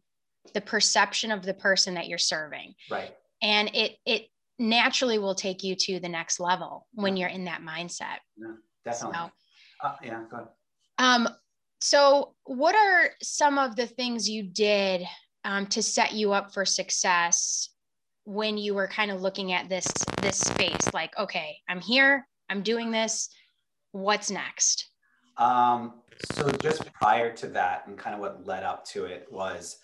the 0.53 0.61
perception 0.61 1.31
of 1.31 1.43
the 1.43 1.53
person 1.53 1.93
that 1.93 2.07
you're 2.07 2.17
serving 2.17 2.73
right 2.89 3.15
and 3.41 3.69
it 3.73 3.97
it 4.05 4.27
naturally 4.59 5.19
will 5.19 5.35
take 5.35 5.63
you 5.63 5.75
to 5.75 5.99
the 5.99 6.09
next 6.09 6.39
level 6.39 6.87
when 6.93 7.15
you're 7.15 7.29
in 7.29 7.45
that 7.45 7.61
mindset 7.61 8.17
yeah, 8.37 8.53
definitely 8.83 9.17
so, 9.17 9.87
uh, 9.87 9.95
yeah 10.03 10.23
go 10.29 10.37
ahead. 10.37 10.47
um 10.97 11.29
so 11.79 12.33
what 12.45 12.75
are 12.75 13.11
some 13.21 13.59
of 13.59 13.75
the 13.75 13.85
things 13.85 14.27
you 14.27 14.41
did 14.41 15.05
um, 15.45 15.67
to 15.67 15.83
set 15.83 16.13
you 16.13 16.33
up 16.33 16.51
for 16.51 16.65
success 16.65 17.69
when 18.23 18.57
you 18.57 18.73
were 18.73 18.87
kind 18.87 19.11
of 19.11 19.21
looking 19.21 19.53
at 19.53 19.69
this 19.69 19.87
this 20.21 20.39
space 20.39 20.91
like 20.93 21.17
okay 21.19 21.55
i'm 21.69 21.79
here 21.79 22.25
I'm 22.49 22.61
doing 22.61 22.91
this. 22.91 23.29
What's 23.91 24.31
next? 24.31 24.89
Um, 25.37 26.01
so 26.31 26.49
just 26.49 26.91
prior 26.93 27.31
to 27.33 27.47
that, 27.49 27.87
and 27.87 27.97
kind 27.97 28.15
of 28.15 28.21
what 28.21 28.45
led 28.45 28.63
up 28.63 28.85
to 28.87 29.05
it 29.05 29.27
was 29.31 29.77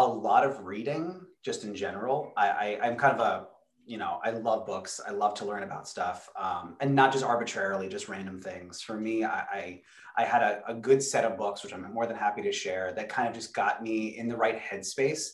a 0.00 0.12
lot 0.12 0.44
of 0.44 0.64
reading, 0.64 1.20
just 1.44 1.64
in 1.64 1.74
general. 1.74 2.32
I, 2.36 2.78
I 2.82 2.86
am 2.88 2.96
kind 2.96 3.18
of 3.18 3.20
a 3.20 3.46
you 3.86 3.98
know 3.98 4.20
I 4.24 4.30
love 4.30 4.66
books. 4.66 5.00
I 5.06 5.10
love 5.10 5.34
to 5.34 5.44
learn 5.44 5.62
about 5.62 5.88
stuff, 5.88 6.28
um, 6.36 6.76
and 6.80 6.94
not 6.94 7.12
just 7.12 7.24
arbitrarily, 7.24 7.88
just 7.88 8.08
random 8.08 8.40
things. 8.40 8.80
For 8.80 8.96
me, 8.96 9.24
I 9.24 9.40
I, 9.40 9.82
I 10.16 10.24
had 10.24 10.42
a, 10.42 10.62
a 10.68 10.74
good 10.74 11.02
set 11.02 11.24
of 11.24 11.36
books, 11.36 11.62
which 11.62 11.74
I'm 11.74 11.92
more 11.92 12.06
than 12.06 12.16
happy 12.16 12.42
to 12.42 12.52
share, 12.52 12.92
that 12.94 13.08
kind 13.08 13.28
of 13.28 13.34
just 13.34 13.54
got 13.54 13.82
me 13.82 14.18
in 14.18 14.28
the 14.28 14.36
right 14.36 14.58
headspace 14.58 15.30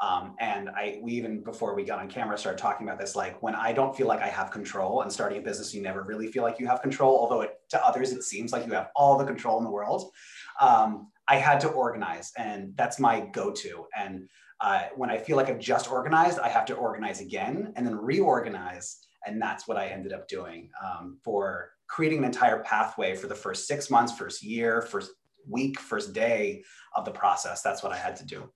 um, 0.00 0.36
and 0.38 0.68
I, 0.70 0.98
we 1.02 1.12
even 1.12 1.42
before 1.42 1.74
we 1.74 1.82
got 1.82 1.98
on 1.98 2.08
camera 2.08 2.38
started 2.38 2.58
talking 2.58 2.86
about 2.86 3.00
this. 3.00 3.16
Like 3.16 3.42
when 3.42 3.54
I 3.54 3.72
don't 3.72 3.96
feel 3.96 4.06
like 4.06 4.20
I 4.20 4.28
have 4.28 4.50
control, 4.50 5.02
and 5.02 5.12
starting 5.12 5.38
a 5.38 5.42
business, 5.42 5.74
you 5.74 5.82
never 5.82 6.02
really 6.02 6.28
feel 6.28 6.44
like 6.44 6.60
you 6.60 6.66
have 6.68 6.82
control. 6.82 7.18
Although 7.18 7.42
it, 7.42 7.60
to 7.70 7.84
others, 7.84 8.12
it 8.12 8.22
seems 8.22 8.52
like 8.52 8.64
you 8.66 8.72
have 8.72 8.90
all 8.94 9.18
the 9.18 9.24
control 9.24 9.58
in 9.58 9.64
the 9.64 9.70
world. 9.70 10.12
Um, 10.60 11.08
I 11.28 11.36
had 11.36 11.60
to 11.60 11.68
organize, 11.68 12.32
and 12.36 12.74
that's 12.76 12.98
my 12.98 13.20
go-to. 13.32 13.86
And 13.96 14.28
uh, 14.60 14.84
when 14.96 15.10
I 15.10 15.18
feel 15.18 15.36
like 15.36 15.48
I've 15.48 15.58
just 15.58 15.90
organized, 15.90 16.38
I 16.38 16.48
have 16.48 16.64
to 16.66 16.74
organize 16.74 17.20
again 17.20 17.72
and 17.76 17.86
then 17.86 17.96
reorganize. 17.96 18.98
And 19.26 19.40
that's 19.40 19.68
what 19.68 19.76
I 19.76 19.88
ended 19.88 20.12
up 20.12 20.26
doing 20.26 20.70
um, 20.82 21.18
for 21.22 21.72
creating 21.86 22.18
an 22.18 22.24
entire 22.24 22.62
pathway 22.62 23.14
for 23.14 23.26
the 23.26 23.34
first 23.34 23.66
six 23.66 23.90
months, 23.90 24.16
first 24.16 24.42
year, 24.42 24.80
first 24.80 25.10
week, 25.48 25.78
first 25.78 26.12
day 26.12 26.64
of 26.94 27.04
the 27.04 27.10
process. 27.10 27.62
That's 27.62 27.82
what 27.82 27.92
I 27.92 27.96
had 27.96 28.16
to 28.16 28.26
do. 28.26 28.50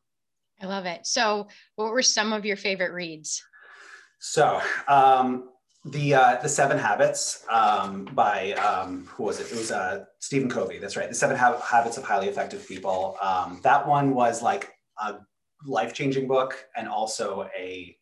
I 0.61 0.67
love 0.67 0.87
it. 0.87 1.07
So, 1.07 1.49
what 1.77 1.91
were 1.91 2.03
some 2.03 2.33
of 2.33 2.45
your 2.45 2.57
favorite 2.57 2.93
reads? 2.93 3.43
So, 4.21 4.61
um, 4.87 5.49
the 5.85 6.15
uh, 6.15 6.37
the 6.41 6.49
Seven 6.49 6.79
Habits 6.79 7.45
um, 7.51 8.05
by 8.15 8.53
um, 8.53 9.07
who 9.07 9.25
was 9.25 9.41
it? 9.41 9.51
It 9.51 9.59
was 9.59 9.73
uh, 9.73 10.05
Stephen 10.21 10.49
Covey. 10.49 10.79
That's 10.79 10.97
right. 10.97 11.09
The 11.09 11.15
Seven 11.15 11.37
ha- 11.37 11.61
Habits 11.61 11.97
of 11.97 12.05
Highly 12.05 12.29
Effective 12.29 12.67
People. 12.67 13.17
Um, 13.21 13.61
that 13.63 13.87
one 13.87 14.15
was 14.15 14.43
like 14.43 14.73
a 15.03 15.17
life 15.67 15.93
changing 15.93 16.29
book, 16.29 16.65
and 16.77 16.89
also 16.89 17.49
a 17.59 17.97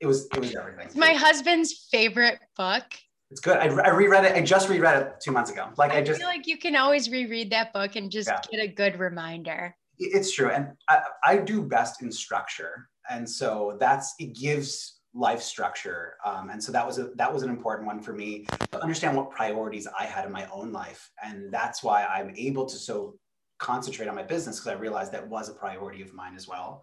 it 0.00 0.06
was 0.06 0.26
it 0.34 0.40
was 0.40 0.54
everything. 0.54 0.86
It's 0.86 0.96
my 0.96 1.12
husband's 1.12 1.86
favorite 1.90 2.38
book. 2.56 2.84
It's 3.30 3.40
good. 3.40 3.58
I, 3.58 3.66
I 3.66 3.90
reread 3.90 4.24
it. 4.24 4.32
I 4.34 4.42
just 4.42 4.68
reread 4.68 5.02
it 5.02 5.14
two 5.22 5.32
months 5.32 5.50
ago. 5.50 5.68
Like 5.76 5.92
I, 5.92 5.98
I 5.98 6.02
just 6.02 6.18
feel 6.18 6.28
like 6.28 6.46
you 6.46 6.58
can 6.58 6.76
always 6.76 7.10
reread 7.10 7.50
that 7.50 7.72
book 7.72 7.96
and 7.96 8.10
just 8.10 8.28
yeah. 8.28 8.40
get 8.50 8.60
a 8.60 8.68
good 8.68 8.98
reminder 8.98 9.74
it's 9.98 10.34
true 10.34 10.50
and 10.50 10.72
I, 10.88 11.02
I, 11.24 11.36
do 11.36 11.62
best 11.62 12.02
in 12.02 12.10
structure 12.10 12.88
and 13.10 13.28
so 13.28 13.76
that's 13.78 14.14
it 14.18 14.34
gives 14.34 15.00
life 15.14 15.42
structure. 15.42 16.14
Um, 16.24 16.50
and 16.50 16.62
so 16.62 16.72
that 16.72 16.86
was 16.86 16.98
a 16.98 17.10
that 17.16 17.32
was 17.32 17.42
an 17.42 17.50
important 17.50 17.86
one 17.86 18.00
for 18.00 18.12
me 18.12 18.46
to 18.70 18.82
understand 18.82 19.16
what 19.16 19.30
priorities 19.30 19.86
i 19.98 20.04
had 20.04 20.24
in 20.24 20.32
my 20.32 20.46
own 20.52 20.72
life. 20.72 21.10
And 21.22 21.52
that's 21.52 21.82
why 21.82 22.04
i'm 22.04 22.32
able 22.36 22.66
to 22.66 22.76
so 22.76 23.18
concentrate 23.58 24.08
on 24.08 24.14
my 24.14 24.22
business 24.22 24.58
because 24.58 24.76
i 24.76 24.80
realized 24.80 25.12
that 25.12 25.28
was 25.28 25.48
a 25.48 25.54
priority 25.54 26.02
of 26.02 26.14
mine 26.14 26.34
as 26.34 26.48
well. 26.48 26.82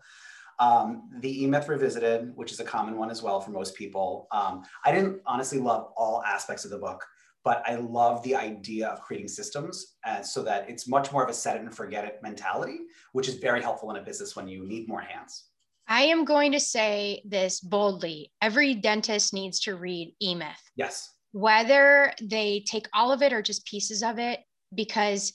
Um, 0.59 1.09
the 1.21 1.43
e-myth 1.43 1.69
revisited 1.69 2.31
which 2.35 2.51
is 2.51 2.59
a 2.59 2.65
common 2.65 2.97
one 2.97 3.09
as 3.09 3.23
well 3.23 3.39
for 3.39 3.51
most 3.51 3.75
people. 3.75 4.27
Um, 4.31 4.63
i 4.85 4.91
didn't 4.91 5.21
honestly 5.25 5.59
love 5.59 5.91
all 5.97 6.23
aspects 6.23 6.65
of 6.65 6.71
the 6.71 6.77
book 6.77 7.05
but 7.43 7.63
I 7.65 7.75
love 7.75 8.21
the 8.23 8.35
idea 8.35 8.89
of 8.89 9.01
creating 9.01 9.29
systems 9.29 9.95
and 10.05 10.25
so 10.25 10.43
that 10.43 10.69
it's 10.69 10.87
much 10.87 11.11
more 11.11 11.23
of 11.23 11.29
a 11.29 11.33
set 11.33 11.55
it 11.55 11.61
and 11.61 11.73
forget 11.73 12.03
it 12.03 12.19
mentality, 12.21 12.79
which 13.13 13.29
is 13.29 13.35
very 13.35 13.61
helpful 13.61 13.89
in 13.91 13.95
a 13.95 14.03
business 14.03 14.35
when 14.35 14.47
you 14.47 14.67
need 14.67 14.87
more 14.89 14.99
hands. 14.99 15.45
I 15.89 16.03
am 16.03 16.23
going 16.23 16.51
to 16.51 16.59
say 16.59 17.23
this 17.25 17.59
boldly. 17.59 18.31
Every 18.41 18.75
dentist 18.75 19.33
needs 19.33 19.59
to 19.61 19.75
read 19.75 20.13
eMyth. 20.23 20.53
Yes. 20.75 21.11
Whether 21.31 22.13
they 22.21 22.63
take 22.67 22.87
all 22.93 23.11
of 23.11 23.23
it 23.23 23.33
or 23.33 23.41
just 23.41 23.65
pieces 23.65 24.03
of 24.03 24.19
it, 24.19 24.39
because 24.73 25.33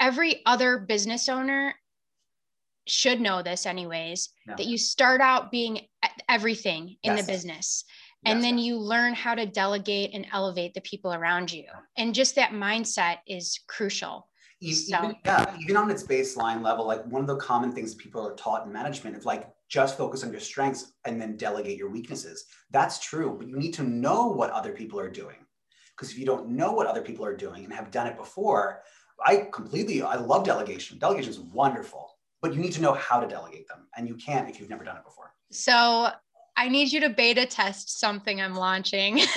every 0.00 0.42
other 0.44 0.78
business 0.78 1.28
owner 1.28 1.74
should 2.88 3.20
know 3.20 3.42
this 3.42 3.64
anyways 3.64 4.30
no. 4.46 4.56
that 4.56 4.66
you 4.66 4.76
start 4.76 5.20
out 5.20 5.52
being 5.52 5.80
everything 6.28 6.96
in 7.04 7.14
yes. 7.14 7.20
the 7.20 7.32
business 7.32 7.84
and 8.24 8.42
then 8.42 8.58
you 8.58 8.76
learn 8.76 9.14
how 9.14 9.34
to 9.34 9.46
delegate 9.46 10.10
and 10.14 10.26
elevate 10.32 10.74
the 10.74 10.80
people 10.80 11.12
around 11.12 11.52
you 11.52 11.64
and 11.96 12.14
just 12.14 12.34
that 12.34 12.50
mindset 12.50 13.18
is 13.28 13.60
crucial 13.68 14.28
even, 14.60 14.74
so. 14.74 15.12
yeah 15.24 15.56
even 15.60 15.76
on 15.76 15.90
its 15.90 16.02
baseline 16.02 16.60
level 16.60 16.84
like 16.84 17.04
one 17.06 17.20
of 17.20 17.28
the 17.28 17.36
common 17.36 17.72
things 17.72 17.94
people 17.94 18.26
are 18.26 18.34
taught 18.34 18.66
in 18.66 18.72
management 18.72 19.16
is 19.16 19.24
like 19.24 19.48
just 19.72 19.96
focus 19.96 20.22
on 20.22 20.30
your 20.30 20.40
strengths 20.40 20.92
and 21.06 21.18
then 21.18 21.38
delegate 21.38 21.78
your 21.78 21.88
weaknesses. 21.88 22.44
That's 22.70 23.00
true 23.00 23.36
but 23.38 23.48
you 23.48 23.56
need 23.56 23.72
to 23.74 23.82
know 23.82 24.26
what 24.26 24.50
other 24.50 24.72
people 24.72 25.00
are 25.00 25.10
doing. 25.10 25.46
Because 25.96 26.12
if 26.12 26.18
you 26.18 26.26
don't 26.26 26.50
know 26.50 26.72
what 26.72 26.86
other 26.86 27.00
people 27.00 27.24
are 27.24 27.36
doing 27.36 27.64
and 27.64 27.72
have 27.72 27.90
done 27.90 28.06
it 28.06 28.16
before 28.16 28.82
i 29.24 29.48
completely 29.52 30.02
i 30.02 30.16
love 30.16 30.44
delegation. 30.44 30.98
Delegation 30.98 31.30
is 31.30 31.40
wonderful 31.40 32.10
but 32.42 32.52
you 32.52 32.60
need 32.60 32.72
to 32.72 32.82
know 32.82 32.92
how 32.94 33.20
to 33.20 33.26
delegate 33.26 33.66
them 33.68 33.86
and 33.96 34.06
you 34.06 34.16
can't 34.16 34.50
if 34.50 34.60
you've 34.60 34.68
never 34.68 34.84
done 34.84 34.96
it 34.96 35.04
before. 35.04 35.32
So 35.50 36.10
I 36.56 36.68
need 36.68 36.92
you 36.92 37.00
to 37.00 37.10
beta 37.10 37.46
test 37.46 37.98
something 37.98 38.40
I'm 38.40 38.54
launching. 38.54 39.18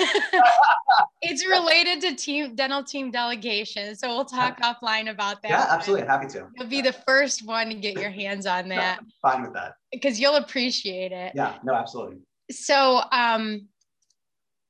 it's 1.22 1.46
related 1.46 2.00
to 2.02 2.14
team 2.14 2.54
dental 2.54 2.82
team 2.82 3.10
delegation. 3.10 3.96
So 3.96 4.08
we'll 4.08 4.24
talk 4.24 4.60
offline 4.60 5.10
about 5.10 5.42
that. 5.42 5.50
Yeah, 5.50 5.66
absolutely. 5.70 6.06
Happy 6.06 6.26
to. 6.28 6.48
You'll 6.56 6.68
be 6.68 6.82
the 6.82 6.92
first 6.92 7.46
one 7.46 7.68
to 7.68 7.74
get 7.74 7.98
your 7.98 8.10
hands 8.10 8.46
on 8.46 8.68
that. 8.70 9.00
Fine 9.22 9.42
with 9.42 9.54
that. 9.54 9.74
Because 9.92 10.20
you'll 10.20 10.36
appreciate 10.36 11.12
it. 11.12 11.32
Yeah, 11.34 11.56
no, 11.64 11.74
absolutely. 11.74 12.18
So, 12.50 13.00
um, 13.10 13.68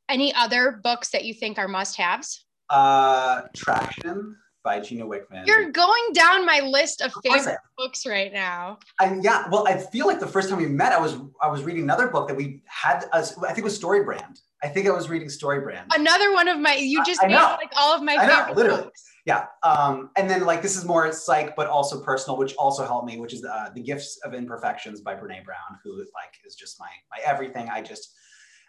any 0.09 0.33
other 0.35 0.81
books 0.83 1.11
that 1.11 1.25
you 1.25 1.35
think 1.35 1.59
are 1.59 1.69
must-haves? 1.69 2.45
Uh, 2.71 3.43
Traction 3.57 4.37
by 4.66 4.80
Gino 4.80 5.08
Wickman. 5.08 5.46
You're 5.46 5.70
going 5.70 6.12
down 6.12 6.44
my 6.44 6.58
list 6.58 7.00
of, 7.00 7.12
favorite 7.23 7.58
books 7.78 8.04
right 8.04 8.32
now. 8.32 8.80
And 9.00 9.23
yeah, 9.23 9.49
well, 9.49 9.66
I 9.66 9.78
feel 9.78 10.08
like 10.08 10.18
the 10.18 10.26
first 10.26 10.50
time 10.50 10.58
we 10.58 10.66
met, 10.66 10.92
I 10.92 10.99
was 10.99 11.16
I 11.40 11.49
was 11.49 11.62
reading 11.62 11.85
another 11.85 12.08
book 12.08 12.26
that 12.26 12.37
we 12.37 12.62
had. 12.66 13.04
I 13.12 13.23
think 13.23 13.58
it 13.58 13.64
was 13.64 13.76
Story 13.76 14.02
Brand. 14.02 14.40
I 14.64 14.68
think 14.68 14.88
I 14.88 14.90
was 14.90 15.08
reading 15.08 15.28
Story 15.28 15.61
Brand. 15.61 15.92
Another 15.94 16.32
one 16.32 16.49
of 16.49 16.58
my. 16.58 16.75
You 16.75 17.04
just 17.04 17.23
I, 17.23 17.28
I 17.28 17.56
like 17.56 17.73
all 17.76 17.94
of 17.94 18.02
my 18.02 18.16
I 18.16 18.26
favorite 18.26 18.49
know, 18.49 18.54
literally. 18.54 18.82
books. 18.82 19.04
Yeah, 19.25 19.46
um, 19.62 20.11
and 20.16 20.28
then 20.28 20.44
like 20.44 20.62
this 20.62 20.76
is 20.76 20.85
more 20.85 21.12
psych, 21.12 21.54
but 21.54 21.68
also 21.68 22.02
personal, 22.02 22.37
which 22.37 22.54
also 22.56 22.85
helped 22.85 23.06
me, 23.06 23.18
which 23.18 23.35
is 23.35 23.44
uh, 23.44 23.70
the 23.73 23.80
Gifts 23.80 24.18
of 24.25 24.35
Imperfections 24.35 25.00
by 25.00 25.14
Brene 25.14 25.44
Brown, 25.44 25.78
who 25.85 25.99
like 25.99 26.35
is 26.44 26.56
just 26.56 26.80
my 26.80 26.90
my 27.11 27.18
everything. 27.25 27.68
I 27.68 27.82
just 27.82 28.14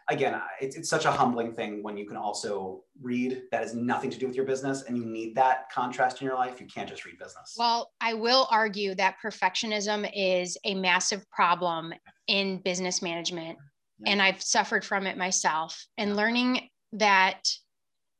again, 0.09 0.39
it's, 0.61 0.75
it's 0.75 0.89
such 0.89 1.05
a 1.05 1.11
humbling 1.11 1.53
thing 1.53 1.83
when 1.83 1.97
you 1.97 2.05
can 2.05 2.17
also 2.17 2.83
read 3.01 3.43
that 3.51 3.61
has 3.61 3.75
nothing 3.75 4.09
to 4.09 4.17
do 4.17 4.25
with 4.25 4.35
your 4.35 4.45
business 4.45 4.83
and 4.83 4.97
you 4.97 5.05
need 5.05 5.35
that 5.35 5.69
contrast 5.71 6.21
in 6.21 6.25
your 6.25 6.35
life. 6.35 6.61
You 6.61 6.67
can't 6.67 6.87
just 6.87 7.05
read 7.05 7.17
business. 7.17 7.55
Well, 7.57 7.91
I 7.99 8.13
will 8.13 8.47
argue 8.49 8.95
that 8.95 9.17
perfectionism 9.23 10.09
is 10.15 10.57
a 10.63 10.75
massive 10.75 11.29
problem 11.29 11.93
in 12.27 12.61
business 12.63 13.01
management. 13.01 13.57
Yeah. 13.99 14.11
And 14.11 14.21
I've 14.21 14.41
suffered 14.41 14.85
from 14.85 15.07
it 15.07 15.17
myself. 15.17 15.85
And 15.97 16.15
learning 16.15 16.69
that 16.93 17.43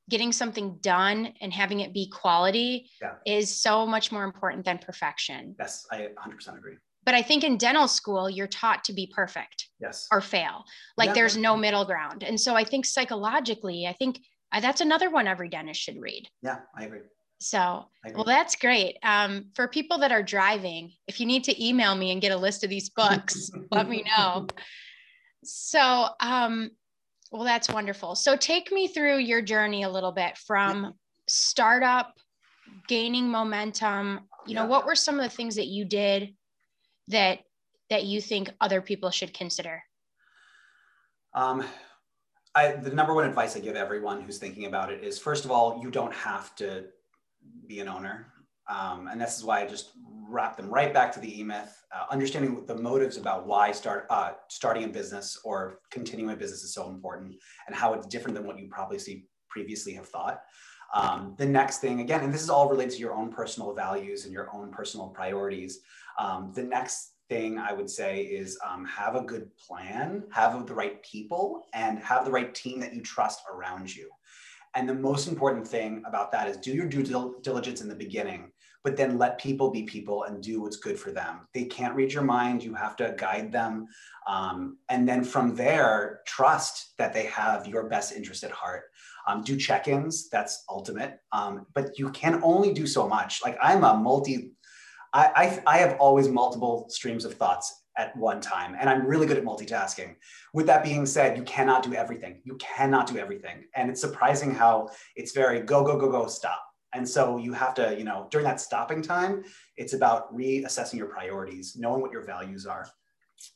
getting 0.09 0.31
something 0.31 0.77
done 0.81 1.33
and 1.41 1.53
having 1.53 1.81
it 1.81 1.93
be 1.93 2.09
quality 2.09 2.89
yeah. 3.01 3.13
is 3.25 3.61
so 3.61 3.85
much 3.85 4.11
more 4.11 4.23
important 4.23 4.65
than 4.65 4.77
perfection. 4.77 5.55
Yes, 5.59 5.85
I 5.91 6.07
100% 6.25 6.57
agree. 6.57 6.75
But 7.07 7.15
I 7.15 7.21
think 7.21 7.45
in 7.45 7.55
dental 7.55 7.87
school, 7.87 8.29
you're 8.29 8.47
taught 8.47 8.83
to 8.83 8.93
be 8.93 9.07
perfect 9.07 9.69
yes. 9.79 10.07
or 10.11 10.19
fail. 10.19 10.65
Like 10.97 11.07
yeah. 11.07 11.13
there's 11.13 11.37
no 11.37 11.55
middle 11.55 11.85
ground. 11.85 12.21
And 12.21 12.37
so 12.37 12.53
I 12.53 12.65
think 12.65 12.85
psychologically, 12.85 13.87
I 13.87 13.93
think 13.93 14.19
uh, 14.51 14.59
that's 14.59 14.81
another 14.81 15.09
one 15.09 15.25
every 15.25 15.47
dentist 15.47 15.79
should 15.79 16.01
read. 16.01 16.27
Yeah, 16.41 16.57
I 16.77 16.83
agree. 16.83 16.99
So, 17.39 17.85
well, 18.13 18.25
that's 18.25 18.57
great. 18.57 18.97
Um, 19.03 19.45
for 19.55 19.69
people 19.69 19.99
that 19.99 20.11
are 20.11 20.21
driving, 20.21 20.91
if 21.07 21.21
you 21.21 21.25
need 21.25 21.45
to 21.45 21.65
email 21.65 21.95
me 21.95 22.11
and 22.11 22.19
get 22.19 22.33
a 22.33 22.37
list 22.37 22.65
of 22.65 22.69
these 22.69 22.89
books, 22.89 23.51
let 23.71 23.87
me 23.87 24.03
know. 24.17 24.47
So, 25.45 26.07
um, 26.19 26.71
well, 27.31 27.45
that's 27.45 27.69
wonderful. 27.69 28.15
So, 28.15 28.35
take 28.35 28.69
me 28.69 28.89
through 28.89 29.19
your 29.19 29.41
journey 29.41 29.83
a 29.83 29.89
little 29.89 30.11
bit 30.11 30.37
from 30.37 30.93
startup, 31.29 32.15
gaining 32.89 33.29
momentum. 33.29 34.27
You 34.45 34.55
know, 34.55 34.65
what 34.65 34.85
were 34.85 34.95
some 34.95 35.15
of 35.15 35.23
the 35.23 35.33
things 35.33 35.55
that 35.55 35.67
you 35.67 35.85
did 35.85 36.33
that 37.07 37.39
that 37.89 38.05
you 38.05 38.21
think 38.21 38.51
other 38.59 38.81
people 38.81 39.09
should 39.11 39.33
consider? 39.33 39.81
Um, 41.33 41.63
I, 42.53 42.71
the 42.71 42.93
number 42.93 43.13
one 43.13 43.25
advice 43.25 43.55
I 43.55 43.59
give 43.59 43.75
everyone 43.75 44.21
who's 44.21 44.39
thinking 44.39 44.65
about 44.65 44.91
it 44.91 45.03
is 45.03 45.19
first 45.19 45.45
of 45.45 45.51
all, 45.51 45.79
you 45.81 45.91
don't 45.91 46.13
have 46.13 46.55
to 46.55 46.85
be 47.67 47.79
an 47.79 47.87
owner. 47.87 48.27
Um, 48.69 49.07
and 49.07 49.21
this 49.21 49.37
is 49.37 49.45
why 49.45 49.61
I 49.61 49.67
just 49.67 49.91
wrap 50.29 50.57
them 50.57 50.69
right 50.69 50.93
back 50.93 51.13
to 51.13 51.19
the 51.21 51.39
e-myth. 51.39 51.73
Uh, 51.95 52.05
understanding 52.11 52.65
the 52.65 52.75
motives 52.75 53.15
about 53.15 53.47
why 53.47 53.71
start 53.71 54.07
uh, 54.09 54.31
starting 54.49 54.83
a 54.83 54.87
business 54.89 55.39
or 55.45 55.79
continuing 55.91 56.33
a 56.33 56.35
business 56.35 56.63
is 56.63 56.73
so 56.73 56.89
important, 56.89 57.35
and 57.67 57.75
how 57.75 57.93
it's 57.93 58.07
different 58.07 58.35
than 58.35 58.45
what 58.45 58.59
you 58.59 58.67
probably 58.67 58.99
see 58.99 59.25
previously 59.49 59.93
have 59.93 60.07
thought. 60.07 60.41
Um, 60.93 61.35
the 61.37 61.45
next 61.45 61.79
thing, 61.79 61.99
again, 61.99 62.21
and 62.21 62.33
this 62.33 62.41
is 62.41 62.49
all 62.49 62.69
related 62.69 62.93
to 62.93 62.99
your 62.99 63.13
own 63.13 63.31
personal 63.31 63.73
values 63.73 64.25
and 64.25 64.33
your 64.33 64.53
own 64.55 64.71
personal 64.71 65.07
priorities. 65.07 65.79
Um, 66.17 66.51
the 66.55 66.63
next 66.63 67.13
thing 67.29 67.59
I 67.59 67.73
would 67.73 67.89
say 67.89 68.21
is 68.21 68.57
um, 68.67 68.85
have 68.85 69.15
a 69.15 69.21
good 69.21 69.49
plan, 69.57 70.23
have 70.31 70.65
the 70.65 70.73
right 70.73 71.03
people, 71.03 71.65
and 71.73 71.99
have 71.99 72.25
the 72.25 72.31
right 72.31 72.53
team 72.55 72.79
that 72.79 72.93
you 72.93 73.01
trust 73.01 73.41
around 73.53 73.93
you. 73.93 74.09
And 74.75 74.87
the 74.87 74.93
most 74.93 75.27
important 75.27 75.67
thing 75.67 76.03
about 76.05 76.31
that 76.31 76.47
is 76.47 76.57
do 76.57 76.71
your 76.71 76.85
due 76.85 77.35
diligence 77.41 77.81
in 77.81 77.89
the 77.89 77.95
beginning, 77.95 78.51
but 78.83 78.95
then 78.95 79.17
let 79.17 79.39
people 79.39 79.71
be 79.71 79.83
people 79.83 80.23
and 80.23 80.41
do 80.41 80.61
what's 80.61 80.77
good 80.77 80.99
for 80.99 81.11
them. 81.11 81.47
They 81.53 81.65
can't 81.65 81.95
read 81.95 82.13
your 82.13 82.23
mind. 82.23 82.63
You 82.63 82.75
have 82.75 82.95
to 82.97 83.15
guide 83.17 83.51
them. 83.51 83.87
Um, 84.27 84.77
and 84.89 85.07
then 85.07 85.23
from 85.23 85.55
there, 85.55 86.19
trust 86.27 86.93
that 86.97 87.13
they 87.13 87.25
have 87.25 87.65
your 87.65 87.89
best 87.89 88.13
interest 88.13 88.43
at 88.43 88.51
heart. 88.51 88.83
Um, 89.27 89.43
do 89.43 89.57
check-ins. 89.57 90.29
That's 90.29 90.63
ultimate. 90.69 91.19
Um, 91.33 91.67
but 91.75 91.99
you 91.99 92.09
can 92.11 92.41
only 92.43 92.73
do 92.73 92.87
so 92.87 93.07
much. 93.07 93.41
Like 93.43 93.57
I'm 93.61 93.83
a 93.83 93.93
multi 93.93 94.53
I, 95.13 95.59
I, 95.65 95.75
I 95.75 95.77
have 95.79 95.97
always 95.99 96.27
multiple 96.27 96.85
streams 96.89 97.25
of 97.25 97.33
thoughts 97.33 97.83
at 97.97 98.15
one 98.15 98.39
time, 98.39 98.75
and 98.79 98.89
I'm 98.89 99.07
really 99.07 99.25
good 99.25 99.37
at 99.37 99.43
multitasking. 99.43 100.15
With 100.53 100.67
that 100.67 100.83
being 100.83 101.05
said, 101.05 101.35
you 101.37 101.43
cannot 101.43 101.81
do 101.81 101.95
everything. 101.95 102.41
You 102.43 102.55
cannot 102.57 103.07
do 103.07 103.17
everything. 103.17 103.65
And 103.75 103.89
it's 103.89 104.01
surprising 104.01 104.51
how 104.53 104.89
it's 105.15 105.31
very 105.31 105.61
go, 105.61 105.83
go, 105.83 105.97
go, 105.97 106.11
go, 106.11 106.27
stop. 106.27 106.61
And 106.93 107.07
so 107.07 107.37
you 107.37 107.53
have 107.53 107.73
to, 107.75 107.95
you 107.97 108.03
know, 108.03 108.27
during 108.31 108.45
that 108.45 108.61
stopping 108.61 109.01
time, 109.01 109.43
it's 109.75 109.93
about 109.93 110.35
reassessing 110.35 110.95
your 110.95 111.07
priorities, 111.07 111.75
knowing 111.75 112.01
what 112.01 112.11
your 112.11 112.23
values 112.23 112.65
are. 112.65 112.87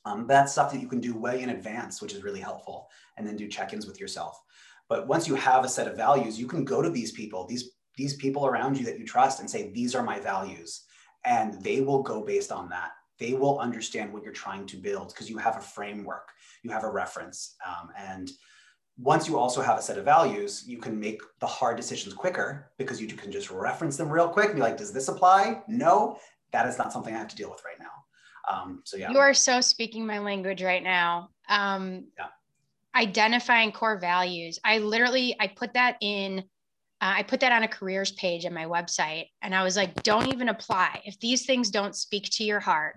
Um, 0.06 0.26
that's 0.28 0.52
stuff 0.52 0.72
that 0.72 0.82
you 0.82 0.88
can 0.88 1.00
do 1.00 1.16
way 1.16 1.42
in 1.42 1.50
advance, 1.50 2.02
which 2.02 2.14
is 2.14 2.24
really 2.24 2.42
helpful, 2.42 2.88
and 3.18 3.26
then 3.26 3.36
do 3.36 3.48
check-ins 3.48 3.88
with 3.88 4.00
yourself. 4.00 4.40
But 4.92 5.08
once 5.08 5.28
you 5.28 5.36
have 5.36 5.64
a 5.64 5.70
set 5.70 5.88
of 5.88 5.96
values, 5.96 6.40
you 6.42 6.48
can 6.48 6.66
go 6.66 6.82
to 6.82 6.90
these 6.90 7.14
people, 7.14 7.48
these 7.48 7.64
these 7.98 8.16
people 8.24 8.46
around 8.46 8.78
you 8.78 8.86
that 8.86 9.00
you 9.00 9.06
trust, 9.06 9.40
and 9.40 9.50
say, 9.50 9.72
"These 9.72 9.96
are 9.96 10.04
my 10.04 10.20
values." 10.20 10.72
and 11.26 11.62
they 11.62 11.82
will 11.82 12.02
go 12.02 12.24
based 12.24 12.52
on 12.52 12.70
that. 12.70 12.92
They 13.20 13.34
will 13.34 13.60
understand 13.60 14.12
what 14.12 14.24
you're 14.24 14.34
trying 14.34 14.66
to 14.68 14.78
build 14.78 15.10
because 15.10 15.30
you 15.30 15.38
have 15.38 15.58
a 15.58 15.62
framework 15.62 16.30
you 16.64 16.72
have 16.72 16.84
a 16.84 16.90
reference 16.90 17.56
um, 17.68 17.90
and 17.98 18.32
once 18.98 19.28
you 19.28 19.38
also 19.38 19.62
have 19.62 19.78
a 19.78 19.82
set 19.82 19.98
of 19.98 20.06
values 20.06 20.64
you 20.68 20.78
can 20.78 21.00
make 21.00 21.22
the 21.40 21.48
hard 21.48 21.78
decisions 21.78 22.14
quicker 22.14 22.72
because 22.78 23.02
you 23.02 23.08
can 23.08 23.32
just 23.32 23.52
reference 23.52 23.98
them 23.98 24.10
real 24.10 24.28
quick 24.28 24.48
and 24.48 24.56
be 24.56 24.62
like 24.62 24.78
does 24.78 24.92
this 24.92 25.08
apply? 25.08 25.62
No 25.68 26.18
that 26.52 26.68
is 26.68 26.78
not 26.78 26.92
something 26.92 27.16
i 27.16 27.18
have 27.18 27.30
to 27.30 27.36
deal 27.36 27.50
with 27.50 27.62
right 27.64 27.80
now. 27.80 28.54
Um, 28.54 28.82
so 28.84 28.98
yeah. 28.98 29.12
You 29.12 29.20
are 29.20 29.34
so 29.34 29.62
speaking 29.62 30.06
my 30.06 30.20
language 30.20 30.64
right 30.64 30.84
now. 30.84 31.30
Um, 31.48 32.08
yeah. 32.18 32.28
Identifying 32.96 33.72
core 33.72 34.00
values 34.00 34.60
i 34.64 34.78
literally 34.78 35.36
i 35.40 35.48
put 35.48 35.74
that 35.74 35.98
in 36.02 36.44
uh, 37.02 37.16
I 37.18 37.24
put 37.24 37.40
that 37.40 37.52
on 37.52 37.64
a 37.64 37.68
careers 37.68 38.12
page 38.12 38.46
on 38.46 38.54
my 38.54 38.66
website. 38.66 39.26
And 39.42 39.56
I 39.56 39.64
was 39.64 39.76
like, 39.76 40.04
don't 40.04 40.28
even 40.28 40.50
apply. 40.50 41.02
If 41.04 41.20
these 41.20 41.48
things 41.48 41.72
don't 41.72 41.96
speak 41.96 42.30
to 42.34 42.44
your 42.44 42.60
heart, 42.60 42.96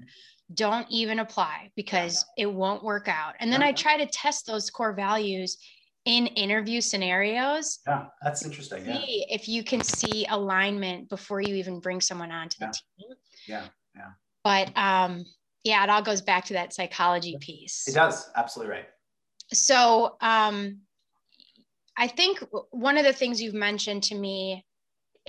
don't 0.53 0.87
even 0.91 1.21
apply 1.21 1.71
because 1.75 2.25
it 2.37 2.47
won't 2.53 2.85
work 2.85 3.09
out. 3.09 3.35
And 3.41 3.51
then 3.51 3.63
I 3.63 3.73
try 3.73 3.97
to 3.97 4.07
test 4.07 4.47
those 4.47 4.69
core 4.69 4.93
values 4.93 5.57
in 6.05 6.27
interview 6.27 6.83
scenarios. 6.83 7.79
Yeah, 7.87 8.07
that's 8.23 8.45
interesting. 8.45 8.85
Yeah. 8.85 8.99
if 9.01 9.49
you 9.49 9.65
can 9.65 9.81
see 9.81 10.27
alignment 10.29 11.09
before 11.09 11.41
you 11.41 11.55
even 11.55 11.81
bring 11.81 12.03
someone 12.03 12.31
onto 12.31 12.59
yeah. 12.61 12.67
the 12.67 12.73
team. 12.73 13.17
Yeah, 13.49 13.67
yeah. 13.97 14.11
But 14.45 14.77
um, 14.77 15.25
yeah, 15.63 15.83
it 15.83 15.89
all 15.89 16.03
goes 16.03 16.21
back 16.21 16.45
to 16.47 16.53
that 16.53 16.75
psychology 16.75 17.39
piece. 17.41 17.89
It 17.89 17.95
does. 17.95 18.31
Absolutely 18.37 18.75
right. 18.75 18.87
So 19.55 20.17
um, 20.21 20.81
I 21.97 22.09
think 22.09 22.43
one 22.71 22.99
of 22.99 23.05
the 23.05 23.13
things 23.13 23.41
you've 23.41 23.55
mentioned 23.55 24.03
to 24.05 24.15
me 24.15 24.65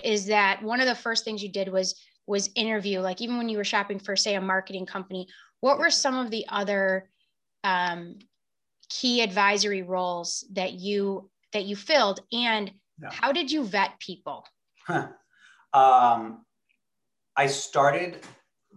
is 0.02 0.26
that 0.26 0.62
one 0.62 0.80
of 0.80 0.86
the 0.86 0.94
first 0.94 1.24
things 1.24 1.42
you 1.42 1.50
did 1.50 1.68
was 1.68 1.94
was 2.26 2.50
interview 2.56 3.00
like 3.00 3.20
even 3.20 3.38
when 3.38 3.48
you 3.48 3.56
were 3.56 3.64
shopping 3.64 3.98
for 3.98 4.16
say 4.16 4.34
a 4.34 4.40
marketing 4.40 4.84
company 4.84 5.26
what 5.60 5.78
were 5.78 5.90
some 5.90 6.18
of 6.18 6.30
the 6.30 6.44
other 6.48 7.08
um, 7.64 8.18
key 8.88 9.22
advisory 9.22 9.82
roles 9.82 10.44
that 10.52 10.72
you 10.72 11.30
that 11.52 11.64
you 11.64 11.76
filled 11.76 12.20
and 12.32 12.70
yeah. 13.00 13.10
how 13.10 13.32
did 13.32 13.50
you 13.50 13.64
vet 13.64 13.98
people 14.00 14.44
huh. 14.86 15.08
um, 15.72 16.44
i 17.36 17.46
started 17.46 18.18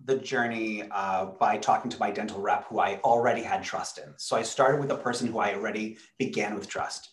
the 0.10 0.17
journey 0.17 0.84
uh, 0.91 1.26
by 1.26 1.58
talking 1.58 1.89
to 1.91 2.00
my 2.00 2.12
dental 2.12 2.41
rep 2.41 2.67
who 2.67 2.80
i 2.80 3.00
already 3.04 3.43
had 3.43 3.63
trust 3.63 3.98
in 3.98 4.13
so 4.17 4.36
i 4.36 4.41
started 4.41 4.80
with 4.82 4.91
a 4.91 4.98
person 4.98 5.28
who 5.28 5.39
i 5.39 5.54
already 5.54 5.98
began 6.17 6.56
with 6.56 6.67
trust 6.67 7.12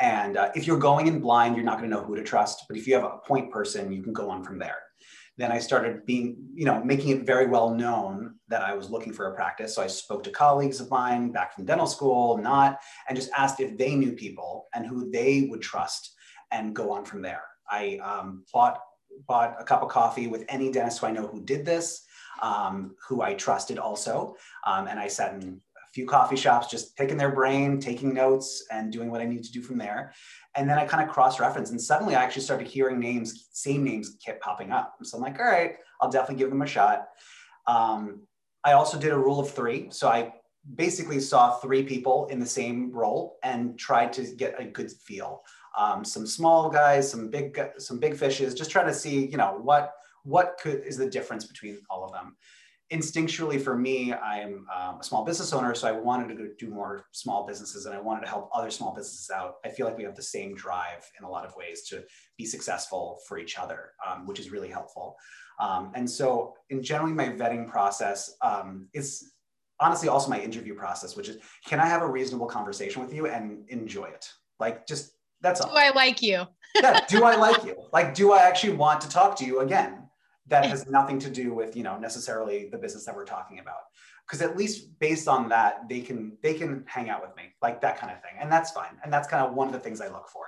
and 0.00 0.36
uh, 0.36 0.50
if 0.54 0.66
you're 0.66 0.78
going 0.78 1.06
in 1.06 1.20
blind, 1.20 1.56
you're 1.56 1.64
not 1.64 1.78
going 1.78 1.88
to 1.88 1.96
know 1.96 2.02
who 2.02 2.16
to 2.16 2.22
trust. 2.22 2.64
But 2.68 2.76
if 2.76 2.86
you 2.86 2.94
have 2.94 3.04
a 3.04 3.18
point 3.26 3.50
person, 3.50 3.92
you 3.92 4.02
can 4.02 4.12
go 4.12 4.28
on 4.28 4.42
from 4.42 4.58
there. 4.58 4.78
Then 5.36 5.50
I 5.50 5.58
started 5.58 6.06
being, 6.06 6.36
you 6.54 6.64
know, 6.64 6.82
making 6.84 7.10
it 7.10 7.26
very 7.26 7.46
well 7.46 7.70
known 7.70 8.36
that 8.48 8.62
I 8.62 8.74
was 8.74 8.90
looking 8.90 9.12
for 9.12 9.26
a 9.26 9.34
practice. 9.34 9.74
So 9.74 9.82
I 9.82 9.88
spoke 9.88 10.22
to 10.24 10.30
colleagues 10.30 10.80
of 10.80 10.90
mine 10.90 11.32
back 11.32 11.54
from 11.54 11.64
dental 11.64 11.86
school, 11.86 12.38
not, 12.38 12.78
and 13.08 13.16
just 13.16 13.30
asked 13.36 13.60
if 13.60 13.76
they 13.76 13.96
knew 13.96 14.12
people 14.12 14.66
and 14.74 14.86
who 14.86 15.10
they 15.10 15.48
would 15.50 15.60
trust 15.60 16.14
and 16.52 16.74
go 16.74 16.92
on 16.92 17.04
from 17.04 17.22
there. 17.22 17.42
I 17.68 17.98
um, 17.98 18.44
bought 18.52 18.80
bought 19.28 19.54
a 19.60 19.64
cup 19.64 19.82
of 19.82 19.88
coffee 19.88 20.26
with 20.26 20.44
any 20.48 20.72
dentist 20.72 20.98
who 20.98 21.06
I 21.06 21.12
know 21.12 21.26
who 21.26 21.44
did 21.44 21.64
this, 21.64 22.03
um, 22.42 22.94
who 23.06 23.22
I 23.22 23.34
trusted 23.34 23.78
also, 23.78 24.36
um, 24.66 24.86
and 24.88 24.98
I 24.98 25.08
sat 25.08 25.34
in 25.34 25.60
a 25.76 25.92
few 25.92 26.06
coffee 26.06 26.36
shops, 26.36 26.68
just 26.68 26.96
picking 26.96 27.16
their 27.16 27.32
brain, 27.32 27.80
taking 27.80 28.12
notes, 28.14 28.64
and 28.70 28.92
doing 28.92 29.10
what 29.10 29.20
I 29.20 29.24
need 29.24 29.44
to 29.44 29.52
do 29.52 29.62
from 29.62 29.78
there. 29.78 30.12
And 30.54 30.68
then 30.68 30.78
I 30.78 30.84
kind 30.84 31.02
of 31.02 31.12
cross 31.12 31.40
reference, 31.40 31.70
and 31.70 31.80
suddenly 31.80 32.14
I 32.14 32.22
actually 32.22 32.42
started 32.42 32.66
hearing 32.66 32.98
names, 32.98 33.48
same 33.52 33.84
names 33.84 34.16
kept 34.24 34.42
popping 34.42 34.70
up. 34.70 34.94
So 35.02 35.16
I'm 35.16 35.22
like, 35.22 35.38
all 35.38 35.46
right, 35.46 35.76
I'll 36.00 36.10
definitely 36.10 36.42
give 36.42 36.50
them 36.50 36.62
a 36.62 36.66
shot. 36.66 37.08
Um, 37.66 38.26
I 38.64 38.72
also 38.72 38.98
did 38.98 39.12
a 39.12 39.18
rule 39.18 39.40
of 39.40 39.50
three. 39.50 39.88
So 39.90 40.08
I 40.08 40.32
basically 40.76 41.20
saw 41.20 41.56
three 41.56 41.82
people 41.82 42.26
in 42.28 42.38
the 42.40 42.46
same 42.46 42.90
role 42.90 43.36
and 43.42 43.78
tried 43.78 44.12
to 44.14 44.22
get 44.36 44.58
a 44.58 44.64
good 44.64 44.90
feel. 44.90 45.42
Um, 45.76 46.04
some 46.04 46.26
small 46.26 46.70
guys, 46.70 47.10
some 47.10 47.28
big, 47.28 47.60
some 47.78 47.98
big 47.98 48.16
fishes, 48.16 48.54
just 48.54 48.70
trying 48.70 48.86
to 48.86 48.94
see, 48.94 49.26
you 49.26 49.36
know, 49.36 49.58
what 49.60 49.92
what 50.24 50.58
could 50.60 50.82
is 50.84 50.96
the 50.96 51.08
difference 51.08 51.44
between 51.44 51.78
all 51.88 52.04
of 52.04 52.12
them. 52.12 52.36
Instinctually, 52.92 53.60
for 53.60 53.76
me, 53.76 54.12
I'm 54.12 54.66
um, 54.74 55.00
a 55.00 55.04
small 55.04 55.24
business 55.24 55.52
owner, 55.52 55.74
so 55.74 55.88
I 55.88 55.92
wanted 55.92 56.36
to 56.36 56.54
do 56.58 56.68
more 56.68 57.06
small 57.12 57.46
businesses, 57.46 57.86
and 57.86 57.94
I 57.94 58.00
wanted 58.00 58.22
to 58.22 58.28
help 58.28 58.50
other 58.52 58.70
small 58.70 58.94
businesses 58.94 59.30
out. 59.34 59.54
I 59.64 59.70
feel 59.70 59.86
like 59.86 59.96
we 59.96 60.04
have 60.04 60.14
the 60.14 60.22
same 60.22 60.54
drive 60.54 61.10
in 61.18 61.24
a 61.24 61.30
lot 61.30 61.46
of 61.46 61.56
ways 61.56 61.88
to 61.88 62.04
be 62.36 62.44
successful 62.44 63.20
for 63.26 63.38
each 63.38 63.58
other, 63.58 63.92
um, 64.06 64.26
which 64.26 64.38
is 64.38 64.50
really 64.50 64.68
helpful. 64.68 65.16
Um, 65.60 65.92
and 65.94 66.08
so, 66.08 66.54
in 66.68 66.82
generally, 66.82 67.14
my 67.14 67.28
vetting 67.28 67.68
process 67.68 68.34
um, 68.42 68.88
is 68.92 69.32
honestly 69.80 70.08
also 70.08 70.28
my 70.28 70.40
interview 70.40 70.74
process, 70.74 71.16
which 71.16 71.28
is 71.28 71.38
can 71.66 71.80
I 71.80 71.86
have 71.86 72.02
a 72.02 72.06
reasonable 72.06 72.46
conversation 72.46 73.02
with 73.02 73.14
you 73.14 73.26
and 73.26 73.68
enjoy 73.70 74.06
it? 74.06 74.28
Like, 74.60 74.86
just 74.86 75.12
that's 75.40 75.60
all. 75.60 75.70
Do 75.70 75.76
I 75.76 75.90
like 75.90 76.22
you? 76.22 76.44
yeah. 76.76 77.00
Do 77.08 77.24
I 77.24 77.36
like 77.36 77.64
you? 77.64 77.76
Like, 77.92 78.14
do 78.14 78.32
I 78.32 78.40
actually 78.42 78.74
want 78.74 79.00
to 79.02 79.08
talk 79.08 79.36
to 79.36 79.44
you 79.44 79.60
again? 79.60 80.03
That 80.48 80.66
has 80.66 80.86
nothing 80.86 81.18
to 81.20 81.30
do 81.30 81.54
with 81.54 81.74
you 81.76 81.82
know 81.82 81.98
necessarily 81.98 82.68
the 82.70 82.78
business 82.78 83.04
that 83.06 83.16
we're 83.16 83.24
talking 83.24 83.58
about. 83.60 83.84
Because 84.26 84.40
at 84.40 84.56
least 84.56 84.98
based 84.98 85.28
on 85.28 85.48
that, 85.50 85.88
they 85.88 86.00
can 86.00 86.36
they 86.42 86.54
can 86.54 86.84
hang 86.86 87.08
out 87.08 87.22
with 87.22 87.34
me 87.36 87.54
like 87.62 87.80
that 87.80 87.98
kind 87.98 88.12
of 88.12 88.20
thing, 88.22 88.32
and 88.40 88.50
that's 88.52 88.70
fine. 88.70 88.98
And 89.02 89.12
that's 89.12 89.28
kind 89.28 89.44
of 89.44 89.54
one 89.54 89.66
of 89.66 89.72
the 89.72 89.80
things 89.80 90.00
I 90.00 90.08
look 90.08 90.28
for. 90.28 90.46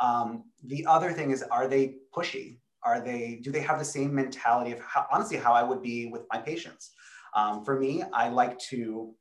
Um, 0.00 0.44
the 0.64 0.86
other 0.86 1.12
thing 1.12 1.30
is, 1.30 1.42
are 1.42 1.68
they 1.68 1.96
pushy? 2.14 2.58
Are 2.82 3.00
they 3.00 3.40
do 3.42 3.50
they 3.50 3.60
have 3.60 3.78
the 3.78 3.84
same 3.84 4.14
mentality 4.14 4.72
of 4.72 4.80
how, 4.80 5.06
honestly 5.12 5.36
how 5.36 5.52
I 5.52 5.62
would 5.62 5.82
be 5.82 6.06
with 6.06 6.22
my 6.32 6.38
patients? 6.38 6.92
Um, 7.36 7.64
for 7.64 7.78
me, 7.78 8.02
I 8.14 8.30
like 8.30 8.58
to, 8.70 9.12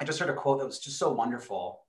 I 0.00 0.04
just 0.04 0.18
heard 0.18 0.30
a 0.30 0.34
quote 0.34 0.58
that 0.58 0.66
was 0.66 0.80
just 0.80 0.98
so 0.98 1.12
wonderful. 1.12 1.80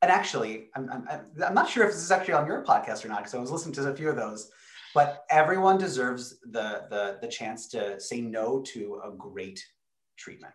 And 0.00 0.10
actually, 0.10 0.70
I'm, 0.74 0.90
I'm, 0.90 1.06
I'm 1.46 1.54
not 1.54 1.68
sure 1.68 1.84
if 1.84 1.92
this 1.92 2.02
is 2.02 2.10
actually 2.10 2.34
on 2.34 2.46
your 2.46 2.64
podcast 2.64 3.04
or 3.04 3.08
not, 3.08 3.18
because 3.18 3.34
I 3.34 3.38
was 3.38 3.50
listening 3.50 3.74
to 3.74 3.90
a 3.90 3.94
few 3.94 4.08
of 4.08 4.16
those, 4.16 4.50
but 4.94 5.24
everyone 5.30 5.78
deserves 5.78 6.38
the, 6.50 6.84
the, 6.90 7.18
the 7.20 7.28
chance 7.28 7.68
to 7.68 8.00
say 8.00 8.20
no 8.20 8.60
to 8.72 9.00
a 9.04 9.10
great 9.10 9.64
treatment. 10.16 10.54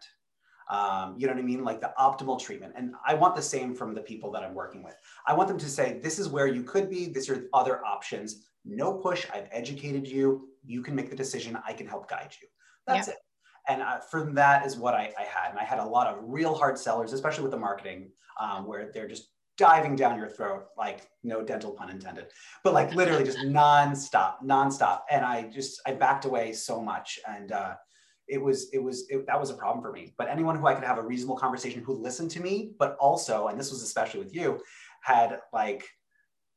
Um, 0.69 1.15
you 1.17 1.27
know 1.27 1.33
what 1.33 1.39
I 1.39 1.45
mean? 1.45 1.63
Like 1.63 1.81
the 1.81 1.91
optimal 1.99 2.39
treatment. 2.39 2.73
And 2.77 2.93
I 3.05 3.15
want 3.15 3.35
the 3.35 3.41
same 3.41 3.73
from 3.73 3.93
the 3.93 4.01
people 4.01 4.31
that 4.31 4.43
I'm 4.43 4.53
working 4.53 4.83
with. 4.83 4.95
I 5.27 5.33
want 5.33 5.49
them 5.49 5.57
to 5.57 5.69
say, 5.69 5.99
this 6.01 6.19
is 6.19 6.29
where 6.29 6.47
you 6.47 6.63
could 6.63 6.89
be, 6.89 7.07
these 7.07 7.29
are 7.29 7.47
other 7.53 7.83
options. 7.83 8.45
No 8.65 8.93
push. 8.93 9.25
I've 9.33 9.49
educated 9.51 10.07
you. 10.07 10.49
You 10.63 10.83
can 10.83 10.95
make 10.95 11.09
the 11.09 11.15
decision. 11.15 11.57
I 11.67 11.73
can 11.73 11.87
help 11.87 12.07
guide 12.07 12.33
you. 12.39 12.47
That's 12.85 13.07
yeah. 13.07 13.13
it 13.13 13.19
and 13.69 13.83
uh, 13.83 13.99
from 13.99 14.33
that 14.33 14.65
is 14.65 14.75
what 14.75 14.95
I, 14.95 15.13
I, 15.17 15.23
had. 15.23 15.51
And 15.51 15.59
I 15.59 15.63
had 15.63 15.79
a 15.79 15.85
lot 15.85 16.07
of 16.07 16.17
real 16.23 16.55
hard 16.55 16.77
sellers, 16.77 17.13
especially 17.13 17.43
with 17.43 17.51
the 17.51 17.57
marketing, 17.57 18.09
um, 18.39 18.65
where 18.65 18.91
they're 18.93 19.07
just 19.07 19.29
diving 19.59 19.95
down 19.95 20.17
your 20.17 20.29
throat, 20.29 20.67
like 20.77 21.09
no 21.23 21.43
dental 21.43 21.71
pun 21.71 21.89
intended, 21.89 22.27
but 22.63 22.73
like 22.73 22.95
literally 22.95 23.23
just 23.23 23.37
nonstop, 23.45 24.35
nonstop. 24.43 25.01
And 25.11 25.23
I 25.23 25.43
just, 25.49 25.81
I 25.85 25.91
backed 25.91 26.25
away 26.25 26.53
so 26.53 26.81
much. 26.81 27.19
And 27.27 27.51
uh, 27.51 27.75
it 28.27 28.41
was, 28.41 28.69
it 28.73 28.79
was, 28.79 29.07
it, 29.09 29.27
that 29.27 29.39
was 29.39 29.51
a 29.51 29.55
problem 29.55 29.83
for 29.83 29.91
me. 29.91 30.13
But 30.17 30.29
anyone 30.29 30.55
who 30.55 30.65
I 30.65 30.73
could 30.73 30.83
have 30.83 30.97
a 30.97 31.05
reasonable 31.05 31.37
conversation 31.37 31.83
who 31.83 31.93
listened 31.93 32.31
to 32.31 32.39
me, 32.39 32.71
but 32.79 32.95
also, 32.99 33.47
and 33.47 33.59
this 33.59 33.69
was 33.69 33.83
especially 33.83 34.21
with 34.21 34.33
you, 34.33 34.59
had 35.01 35.39
like, 35.53 35.87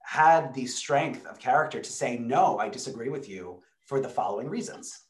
had 0.05 0.55
the 0.55 0.67
strength 0.67 1.27
of 1.27 1.39
character 1.39 1.81
to 1.81 1.93
say, 1.93 2.17
no, 2.17 2.59
I 2.59 2.69
disagree 2.69 3.09
with 3.09 3.29
you 3.29 3.63
for 3.87 4.01
the 4.01 4.09
following 4.09 4.49
reasons 4.49 5.03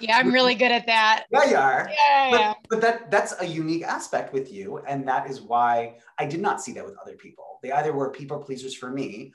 yeah, 0.00 0.16
I'm 0.16 0.32
really 0.32 0.54
good 0.54 0.72
at 0.72 0.86
that. 0.86 1.24
Yeah, 1.30 1.44
you 1.44 1.56
are. 1.56 1.90
Yeah, 1.90 2.30
but, 2.30 2.59
but 2.70 2.80
that 2.80 3.10
that's 3.10 3.34
a 3.40 3.44
unique 3.44 3.82
aspect 3.82 4.32
with 4.32 4.52
you, 4.52 4.78
and 4.86 5.06
that 5.08 5.28
is 5.28 5.40
why 5.40 5.96
I 6.18 6.24
did 6.24 6.40
not 6.40 6.62
see 6.62 6.72
that 6.74 6.84
with 6.86 6.96
other 7.02 7.16
people. 7.16 7.58
They 7.62 7.72
either 7.72 7.92
were 7.92 8.10
people 8.10 8.38
pleasers 8.38 8.74
for 8.74 8.90
me, 8.90 9.32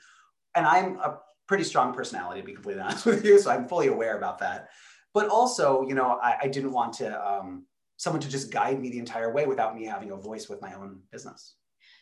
and 0.54 0.66
I'm 0.66 0.98
a 0.98 1.18
pretty 1.46 1.64
strong 1.64 1.92
personality 1.92 2.40
to 2.40 2.46
be 2.46 2.54
completely 2.54 2.82
honest 2.86 3.04
with 3.04 3.24
you, 3.24 3.38
so 3.38 3.50
I'm 3.50 3.68
fully 3.68 3.88
aware 3.88 4.16
about 4.16 4.38
that. 4.38 4.70
But 5.12 5.28
also, 5.28 5.86
you 5.86 5.94
know, 5.94 6.18
I, 6.22 6.36
I 6.42 6.48
didn't 6.48 6.72
want 6.72 6.94
to 6.94 7.30
um, 7.30 7.66
someone 7.98 8.20
to 8.22 8.28
just 8.28 8.50
guide 8.50 8.80
me 8.80 8.90
the 8.90 8.98
entire 8.98 9.32
way 9.32 9.46
without 9.46 9.76
me 9.76 9.84
having 9.84 10.10
a 10.12 10.16
voice 10.16 10.48
with 10.48 10.62
my 10.62 10.72
own 10.72 11.00
business. 11.12 11.56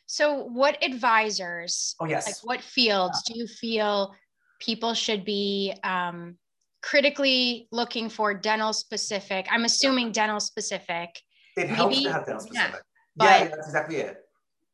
So, 0.07 0.45
what 0.45 0.83
advisors? 0.85 1.97
Oh 1.99 2.07
yes. 2.07 2.27
Like, 2.27 2.37
what 2.45 2.61
fields 2.61 3.23
yeah. 3.27 3.35
do 3.35 3.41
you 3.41 3.47
feel 3.49 4.15
people 4.61 4.95
should 4.95 5.25
be? 5.25 5.75
Um, 5.83 6.37
critically 6.85 7.67
looking 7.73 8.11
for 8.11 8.35
dental 8.35 8.73
specific. 8.73 9.47
I'm 9.51 9.65
assuming 9.65 10.13
dental 10.13 10.39
specific. 10.39 11.19
It 11.57 11.71
maybe. 11.71 11.75
helps 11.75 12.03
to 12.03 12.13
have 12.13 12.27
dental 12.27 12.41
specific. 12.41 12.83
Yeah, 13.17 13.39
yeah 13.39 13.45
that's 13.49 13.67
exactly 13.67 13.97
it. 13.97 14.19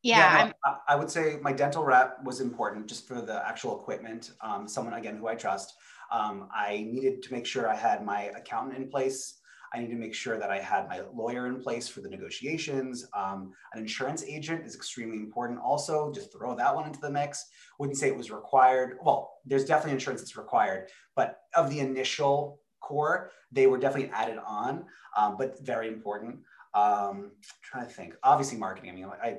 Yeah, 0.03 0.38
yeah 0.38 0.53
no, 0.66 0.77
I 0.88 0.96
would 0.96 1.11
say 1.11 1.38
my 1.40 1.53
dental 1.53 1.85
rep 1.85 2.18
was 2.25 2.40
important 2.40 2.88
just 2.88 3.07
for 3.07 3.20
the 3.20 3.46
actual 3.46 3.81
equipment. 3.81 4.33
Um, 4.40 4.66
someone 4.66 4.94
again 4.94 5.18
who 5.18 5.29
I 5.29 5.35
trust. 5.35 5.75
Um, 6.11 6.49
I 6.53 6.85
needed 6.90 7.23
to 7.23 7.33
make 7.33 7.46
sure 7.46 7.68
I 7.68 7.77
had 7.77 8.05
my 8.05 8.23
accountant 8.37 8.77
in 8.77 8.88
place 8.88 9.39
I 9.72 9.78
need 9.78 9.90
to 9.90 9.96
make 9.96 10.14
sure 10.14 10.38
that 10.38 10.50
I 10.50 10.59
had 10.59 10.88
my 10.88 11.02
lawyer 11.14 11.46
in 11.46 11.61
place 11.61 11.87
for 11.88 12.00
the 12.00 12.09
negotiations. 12.09 13.06
Um, 13.14 13.52
an 13.72 13.80
insurance 13.80 14.24
agent 14.24 14.66
is 14.66 14.74
extremely 14.74 15.18
important 15.18 15.61
also. 15.61 16.12
Just 16.12 16.33
throw 16.33 16.54
that 16.56 16.74
one 16.74 16.87
into 16.87 17.00
the 17.00 17.11
mix. 17.11 17.46
Wouldn't 17.78 17.96
say 17.96 18.09
it 18.09 18.16
was 18.16 18.30
required. 18.30 18.98
Well, 19.02 19.33
there's 19.46 19.64
definitely 19.64 19.92
insurance 19.92 20.20
that's 20.20 20.37
required, 20.37 20.88
but 21.14 21.40
of 21.54 21.70
the 21.70 21.80
initial 21.80 22.61
core, 22.80 23.30
they 23.52 23.66
were 23.66 23.78
definitely 23.78 24.11
added 24.12 24.38
on, 24.44 24.85
um, 25.16 25.37
but 25.38 25.64
very 25.64 25.88
important. 25.88 26.40
Um, 26.74 27.33
trying 27.62 27.87
to 27.87 27.92
think. 27.92 28.14
Obviously, 28.22 28.59
marketing. 28.59 28.90
I 28.90 28.94
mean, 28.94 29.06
I, 29.22 29.38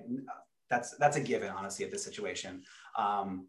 that's 0.70 0.96
that's 0.98 1.18
a 1.18 1.22
given, 1.22 1.50
honestly, 1.50 1.86
at 1.86 1.92
this 1.92 2.04
situation. 2.04 2.62
Um, 2.98 3.48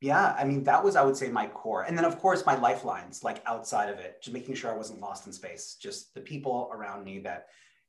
yeah, 0.00 0.34
I 0.38 0.44
mean, 0.44 0.64
that 0.64 0.82
was, 0.82 0.96
I 0.96 1.02
would 1.02 1.16
say, 1.16 1.28
my 1.28 1.46
core. 1.46 1.82
And 1.82 1.96
then, 1.96 2.04
of 2.04 2.18
course, 2.18 2.44
my 2.44 2.56
lifelines, 2.56 3.22
like 3.22 3.42
outside 3.46 3.88
of 3.88 3.98
it, 3.98 4.22
just 4.22 4.34
making 4.34 4.54
sure 4.54 4.70
I 4.70 4.76
wasn't 4.76 5.00
lost 5.00 5.26
in 5.26 5.32
space, 5.32 5.76
just 5.80 6.14
the 6.14 6.20
people 6.20 6.70
around 6.72 7.04
me 7.04 7.20
that 7.20 7.46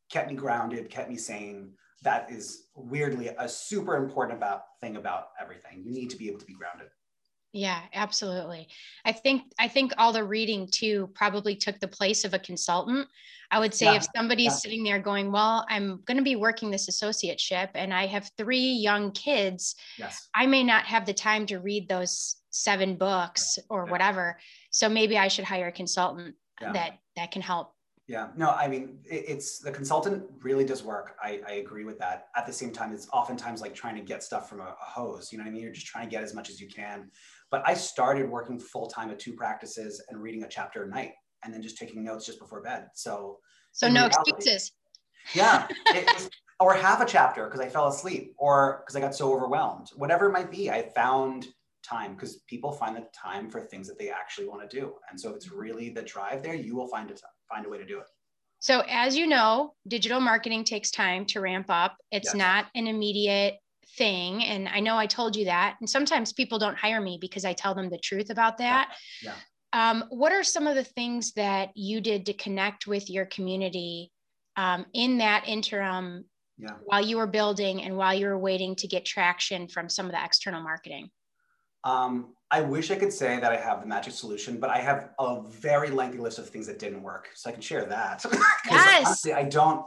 kept 0.10 0.30
me 0.30 0.36
grounded, 0.36 0.90
kept 0.90 1.10
me 1.10 1.18
sane. 1.18 1.72
That 2.04 2.32
is 2.32 2.68
weirdly 2.76 3.30
a 3.38 3.50
super 3.50 3.96
important 3.96 4.38
about 4.38 4.64
thing 4.80 4.96
about 4.96 5.30
everything. 5.42 5.84
You 5.84 5.92
need 5.92 6.10
to 6.12 6.18
be 6.18 6.28
able 6.30 6.40
to 6.40 6.46
be 6.46 6.54
grounded. 6.54 6.88
Yeah, 7.56 7.80
absolutely. 7.94 8.68
I 9.06 9.14
think 9.14 9.44
I 9.58 9.70
think 9.70 9.94
all 9.98 10.12
the 10.12 10.26
reading 10.26 10.68
too 10.70 11.10
probably 11.14 11.56
took 11.56 11.80
the 11.80 11.88
place 11.88 12.26
of 12.26 12.34
a 12.34 12.40
consultant. 12.40 13.08
I 13.50 13.60
would 13.60 13.74
say 13.74 13.86
yeah, 13.86 13.96
if 13.96 14.08
somebody's 14.14 14.48
yeah. 14.48 14.58
sitting 14.58 14.84
there 14.84 15.00
going, 15.00 15.32
"Well, 15.32 15.66
I'm 15.70 16.02
going 16.04 16.18
to 16.18 16.24
be 16.24 16.36
working 16.36 16.70
this 16.70 16.90
associateship 16.90 17.70
and 17.74 17.94
I 17.94 18.08
have 18.08 18.30
3 18.38 18.60
young 18.60 19.14
kids, 19.14 19.76
yes. 19.98 20.28
I 20.36 20.48
may 20.48 20.64
not 20.64 20.84
have 20.84 21.06
the 21.06 21.14
time 21.14 21.46
to 21.46 21.60
read 21.60 21.88
those 21.88 22.36
7 22.50 22.98
books 22.98 23.58
or 23.70 23.86
yeah. 23.86 23.92
whatever. 23.92 24.38
So 24.72 24.90
maybe 24.90 25.18
I 25.18 25.30
should 25.30 25.46
hire 25.46 25.68
a 25.68 25.72
consultant 25.72 26.36
that 26.60 26.98
that 27.16 27.32
can 27.32 27.42
help 27.42 27.72
yeah, 28.08 28.28
no, 28.38 28.52
I 28.52 28.68
mean, 28.68 29.00
it, 29.10 29.26
it's 29.28 29.60
the 29.60 29.72
consultant 29.72 30.24
really 30.44 30.64
does 30.64 30.84
work. 30.84 31.16
I, 31.22 31.42
I 31.48 31.54
agree 31.54 31.86
with 31.86 31.98
that. 32.00 32.28
At 32.36 32.46
the 32.46 32.54
same 32.54 32.72
time, 32.72 32.94
it's 32.94 33.08
oftentimes 33.12 33.62
like 33.62 33.74
trying 33.74 33.96
to 33.96 34.02
get 34.02 34.22
stuff 34.22 34.48
from 34.48 34.60
a, 34.60 34.66
a 34.66 34.76
hose. 34.80 35.32
You 35.32 35.40
know 35.40 35.44
what 35.44 35.50
I 35.50 35.54
mean? 35.54 35.64
You're 35.64 35.74
just 35.74 35.88
trying 35.88 36.08
to 36.08 36.12
get 36.12 36.24
as 36.24 36.34
much 36.34 36.50
as 36.50 36.62
you 36.62 36.68
can. 36.68 37.10
But 37.56 37.66
I 37.66 37.74
started 37.74 38.30
working 38.30 38.60
full 38.60 38.90
time 38.90 39.10
at 39.12 39.18
two 39.18 39.32
practices 39.32 40.04
and 40.10 40.22
reading 40.22 40.44
a 40.44 40.48
chapter 40.50 40.84
a 40.84 40.90
night 40.90 41.12
and 41.42 41.54
then 41.54 41.62
just 41.62 41.78
taking 41.78 42.04
notes 42.04 42.26
just 42.26 42.38
before 42.38 42.62
bed. 42.62 42.88
So, 42.96 43.38
so 43.72 43.88
no 43.88 44.08
reality, 44.08 44.32
excuses. 44.32 44.74
Yeah. 45.34 45.66
Was, 45.94 46.30
or 46.60 46.74
half 46.74 47.00
a 47.00 47.06
chapter 47.06 47.46
because 47.46 47.62
I 47.62 47.70
fell 47.70 47.88
asleep 47.88 48.34
or 48.38 48.84
because 48.84 48.98
I 48.98 49.00
got 49.00 49.16
so 49.16 49.34
overwhelmed. 49.34 49.88
Whatever 49.96 50.26
it 50.26 50.34
might 50.34 50.52
be, 50.52 50.70
I 50.70 50.90
found 50.94 51.48
time 51.82 52.16
because 52.16 52.42
people 52.50 52.74
find 52.74 52.94
the 52.94 53.08
time 53.16 53.50
for 53.50 53.62
things 53.62 53.88
that 53.88 53.98
they 53.98 54.10
actually 54.10 54.50
want 54.50 54.70
to 54.70 54.78
do. 54.78 54.92
And 55.10 55.18
so 55.18 55.30
if 55.30 55.38
it's 55.38 55.50
really 55.50 55.88
the 55.92 56.02
drive 56.02 56.44
there, 56.44 56.56
you 56.56 56.76
will 56.76 56.90
find 56.90 57.10
it 57.10 57.22
find 57.50 57.66
a 57.66 57.70
way 57.70 57.78
to 57.78 57.86
do 57.86 58.00
it. 58.00 58.08
So 58.60 58.84
as 58.90 59.16
you 59.16 59.28
know, 59.28 59.76
digital 59.88 60.20
marketing 60.20 60.66
takes 60.66 60.92
time 60.92 61.26
to 61.28 61.40
ramp 61.40 61.68
up. 61.70 61.96
It's 62.12 62.34
yes. 62.34 62.36
not 62.36 62.66
an 62.76 62.88
immediate 62.88 63.60
thing 63.98 64.44
and 64.44 64.68
i 64.68 64.80
know 64.80 64.98
i 64.98 65.06
told 65.06 65.36
you 65.36 65.46
that 65.46 65.76
and 65.80 65.90
sometimes 65.90 66.34
people 66.34 66.60
don't 66.60 66.78
hire 66.78 67.02
me 67.02 67.18
because 67.20 67.46
i 67.46 67.54
tell 67.54 67.74
them 67.74 67.90
the 67.90 67.98
truth 67.98 68.30
about 68.30 68.58
that 68.58 68.90
yeah. 69.22 69.32
yeah. 69.32 69.36
Um, 69.74 70.06
what 70.10 70.32
are 70.32 70.44
some 70.44 70.68
of 70.68 70.76
the 70.76 70.86
things 70.86 71.34
that 71.34 71.72
you 71.76 72.00
did 72.00 72.28
to 72.28 72.34
connect 72.34 72.88
with 72.88 73.10
your 73.10 73.26
community 73.26 74.10
um, 74.56 74.86
in 74.94 75.18
that 75.18 75.50
interim 75.50 76.24
yeah. 76.58 76.76
while 76.86 77.06
you 77.06 77.18
were 77.18 77.28
building 77.28 77.84
and 77.84 77.98
while 77.98 78.14
you 78.14 78.28
were 78.28 78.38
waiting 78.38 78.78
to 78.78 78.88
get 78.88 79.04
traction 79.04 79.68
from 79.68 79.90
some 79.90 80.06
of 80.06 80.14
the 80.14 80.24
external 80.24 80.62
marketing 80.62 81.10
um, 81.84 82.34
I 82.52 82.62
wish 82.62 82.90
I 82.90 82.96
could 82.96 83.14
say 83.14 83.40
that 83.40 83.52
I 83.52 83.58
have 83.58 83.82
the 83.82 83.88
magic 83.88 84.14
solution, 84.14 84.60
but 84.60 84.70
I 84.70 84.80
have 84.80 85.10
a 85.20 85.42
very 85.48 85.90
lengthy 85.90 86.18
list 86.18 86.40
of 86.40 86.50
things 86.50 86.68
that 86.68 86.80
didn't 86.80 87.02
work. 87.04 87.30
So 87.36 87.50
I 87.50 87.54
can 87.54 87.62
share 87.62 87.86
that. 87.86 88.26
yes. 88.70 89.06
honestly, 89.06 89.34
I 89.34 89.44
don't, 89.44 89.86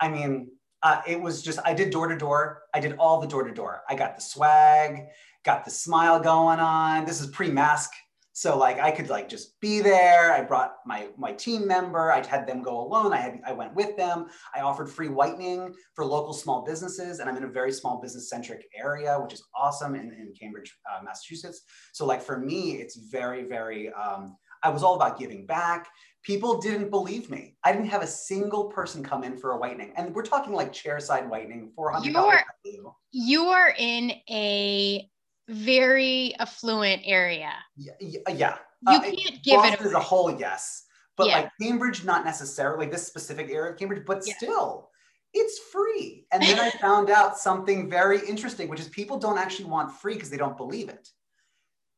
I 0.00 0.08
mean, 0.08 0.50
uh, 0.82 1.00
it 1.06 1.20
was 1.20 1.42
just 1.42 1.58
I 1.64 1.74
did 1.74 1.90
door 1.90 2.08
to 2.08 2.16
door. 2.16 2.62
I 2.74 2.80
did 2.80 2.96
all 2.98 3.20
the 3.20 3.26
door 3.26 3.44
to 3.44 3.52
door. 3.52 3.82
I 3.88 3.94
got 3.94 4.16
the 4.16 4.22
swag, 4.22 5.06
got 5.44 5.64
the 5.64 5.70
smile 5.70 6.20
going 6.20 6.60
on. 6.60 7.04
This 7.04 7.20
is 7.20 7.28
pre 7.28 7.50
mask 7.50 7.90
So 8.32 8.56
like 8.56 8.78
I 8.78 8.92
could 8.92 9.08
like 9.08 9.28
just 9.28 9.60
be 9.60 9.80
there. 9.80 10.32
I 10.32 10.42
brought 10.42 10.76
my 10.86 11.08
my 11.16 11.32
team 11.32 11.66
member. 11.66 12.12
I 12.12 12.24
had 12.24 12.46
them 12.46 12.62
go 12.62 12.80
alone. 12.80 13.12
I 13.12 13.16
had 13.16 13.40
I 13.44 13.52
went 13.52 13.74
with 13.74 13.96
them. 13.96 14.26
I 14.54 14.60
offered 14.60 14.88
free 14.88 15.08
whitening 15.08 15.74
for 15.94 16.04
local 16.04 16.32
small 16.32 16.64
businesses, 16.64 17.18
and 17.18 17.28
I'm 17.28 17.36
in 17.36 17.44
a 17.44 17.48
very 17.48 17.72
small 17.72 18.00
business 18.00 18.30
centric 18.30 18.62
area, 18.76 19.18
which 19.18 19.32
is 19.32 19.42
awesome 19.56 19.96
in, 19.96 20.12
in 20.12 20.32
Cambridge, 20.40 20.76
uh, 20.88 21.02
Massachusetts. 21.02 21.62
So 21.92 22.06
like 22.06 22.22
for 22.22 22.38
me, 22.38 22.74
it's 22.82 22.96
very 23.10 23.42
very. 23.44 23.92
Um, 23.92 24.36
I 24.62 24.70
was 24.70 24.82
all 24.82 24.94
about 24.96 25.18
giving 25.18 25.46
back. 25.46 25.88
People 26.22 26.60
didn't 26.60 26.90
believe 26.90 27.30
me. 27.30 27.56
I 27.64 27.72
didn't 27.72 27.88
have 27.88 28.02
a 28.02 28.06
single 28.06 28.64
person 28.64 29.02
come 29.02 29.24
in 29.24 29.36
for 29.36 29.52
a 29.52 29.56
whitening, 29.56 29.92
and 29.96 30.14
we're 30.14 30.24
talking 30.24 30.52
like 30.52 30.72
chairside 30.72 31.28
whitening, 31.28 31.70
four 31.74 31.90
hundred. 31.90 32.12
You 32.12 32.18
are 32.18 32.44
you 33.12 33.44
are 33.46 33.74
in 33.78 34.12
a 34.28 35.08
very 35.48 36.34
affluent 36.38 37.02
area. 37.04 37.52
Yeah, 37.76 37.92
yeah. 38.28 38.58
You 38.82 38.96
uh, 38.96 39.00
can't 39.00 39.42
give 39.42 39.56
Boston 39.56 39.72
it 39.72 39.80
away. 39.80 39.88
as 39.88 39.92
a 39.92 40.00
whole, 40.00 40.38
yes, 40.38 40.84
but 41.16 41.28
yeah. 41.28 41.36
like 41.38 41.50
Cambridge, 41.60 42.04
not 42.04 42.24
necessarily 42.24 42.86
this 42.86 43.06
specific 43.06 43.50
area 43.50 43.72
of 43.72 43.78
Cambridge, 43.78 44.04
but 44.06 44.22
yeah. 44.26 44.34
still, 44.36 44.90
it's 45.34 45.58
free. 45.72 46.26
And 46.32 46.42
then 46.42 46.58
I 46.60 46.70
found 46.80 47.10
out 47.10 47.38
something 47.38 47.90
very 47.90 48.20
interesting, 48.26 48.68
which 48.68 48.80
is 48.80 48.88
people 48.88 49.18
don't 49.18 49.38
actually 49.38 49.66
want 49.66 49.92
free 49.92 50.14
because 50.14 50.30
they 50.30 50.36
don't 50.36 50.56
believe 50.56 50.88
it. 50.88 51.08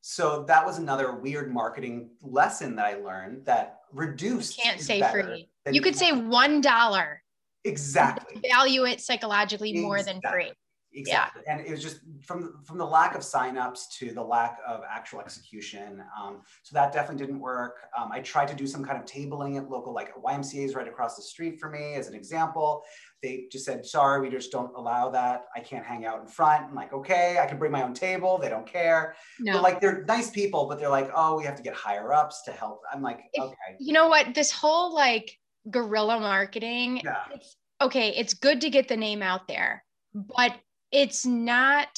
So 0.02 0.44
that 0.44 0.64
was 0.64 0.78
another 0.78 1.14
weird 1.14 1.52
marketing 1.52 2.10
lesson 2.22 2.76
that 2.76 2.86
I 2.86 2.94
learned 2.94 3.44
that 3.46 3.80
reduced. 3.92 4.56
You 4.56 4.64
can't 4.64 4.80
say 4.80 5.02
free. 5.02 5.48
You 5.70 5.80
could 5.80 5.96
say 5.96 6.12
one 6.12 6.60
dollar. 6.60 7.22
Exactly. 7.64 8.40
Value 8.50 8.86
it 8.86 9.00
psychologically 9.00 9.70
exactly. 9.70 9.86
more 9.86 10.02
than 10.02 10.20
free. 10.22 10.52
Exactly. 10.92 11.42
Yeah. 11.46 11.56
And 11.56 11.66
it 11.66 11.70
was 11.70 11.82
just 11.82 12.00
from 12.20 12.60
from 12.64 12.78
the 12.78 12.84
lack 12.84 13.14
of 13.14 13.20
signups 13.20 13.90
to 13.98 14.12
the 14.12 14.22
lack 14.22 14.58
of 14.66 14.80
actual 14.88 15.20
execution. 15.20 16.02
Um, 16.20 16.42
so 16.62 16.74
that 16.74 16.92
definitely 16.92 17.24
didn't 17.24 17.40
work. 17.40 17.76
Um, 17.96 18.10
I 18.10 18.20
tried 18.20 18.48
to 18.48 18.54
do 18.54 18.66
some 18.66 18.84
kind 18.84 18.98
of 18.98 19.04
tabling 19.04 19.56
at 19.56 19.70
local, 19.70 19.94
like 19.94 20.12
YMCA 20.16 20.64
is 20.64 20.74
right 20.74 20.88
across 20.88 21.14
the 21.14 21.22
street 21.22 21.60
for 21.60 21.70
me 21.70 21.94
as 21.94 22.08
an 22.08 22.14
example. 22.14 22.82
They 23.22 23.44
just 23.52 23.64
said, 23.64 23.86
sorry, 23.86 24.20
we 24.20 24.30
just 24.30 24.50
don't 24.50 24.74
allow 24.74 25.10
that. 25.10 25.44
I 25.54 25.60
can't 25.60 25.84
hang 25.84 26.06
out 26.06 26.22
in 26.22 26.26
front. 26.26 26.64
I'm 26.64 26.74
like, 26.74 26.92
okay, 26.92 27.38
I 27.40 27.46
can 27.46 27.58
bring 27.58 27.70
my 27.70 27.82
own 27.82 27.94
table. 27.94 28.38
They 28.38 28.48
don't 28.48 28.66
care. 28.66 29.14
No. 29.38 29.54
But 29.54 29.62
like 29.62 29.80
they're 29.80 30.04
nice 30.06 30.30
people, 30.30 30.66
but 30.66 30.80
they're 30.80 30.88
like, 30.88 31.10
oh, 31.14 31.36
we 31.36 31.44
have 31.44 31.56
to 31.56 31.62
get 31.62 31.74
higher 31.74 32.12
ups 32.12 32.42
to 32.46 32.52
help. 32.52 32.80
I'm 32.92 33.02
like, 33.02 33.20
if, 33.32 33.44
okay. 33.44 33.76
You 33.78 33.92
know 33.92 34.08
what? 34.08 34.34
This 34.34 34.50
whole 34.50 34.92
like 34.92 35.38
guerrilla 35.70 36.18
marketing, 36.18 37.02
yeah. 37.04 37.24
it's 37.32 37.56
okay, 37.80 38.10
it's 38.16 38.34
good 38.34 38.60
to 38.62 38.70
get 38.70 38.88
the 38.88 38.96
name 38.96 39.22
out 39.22 39.46
there, 39.46 39.84
but 40.14 40.54
it's 40.92 41.24
not 41.24 41.88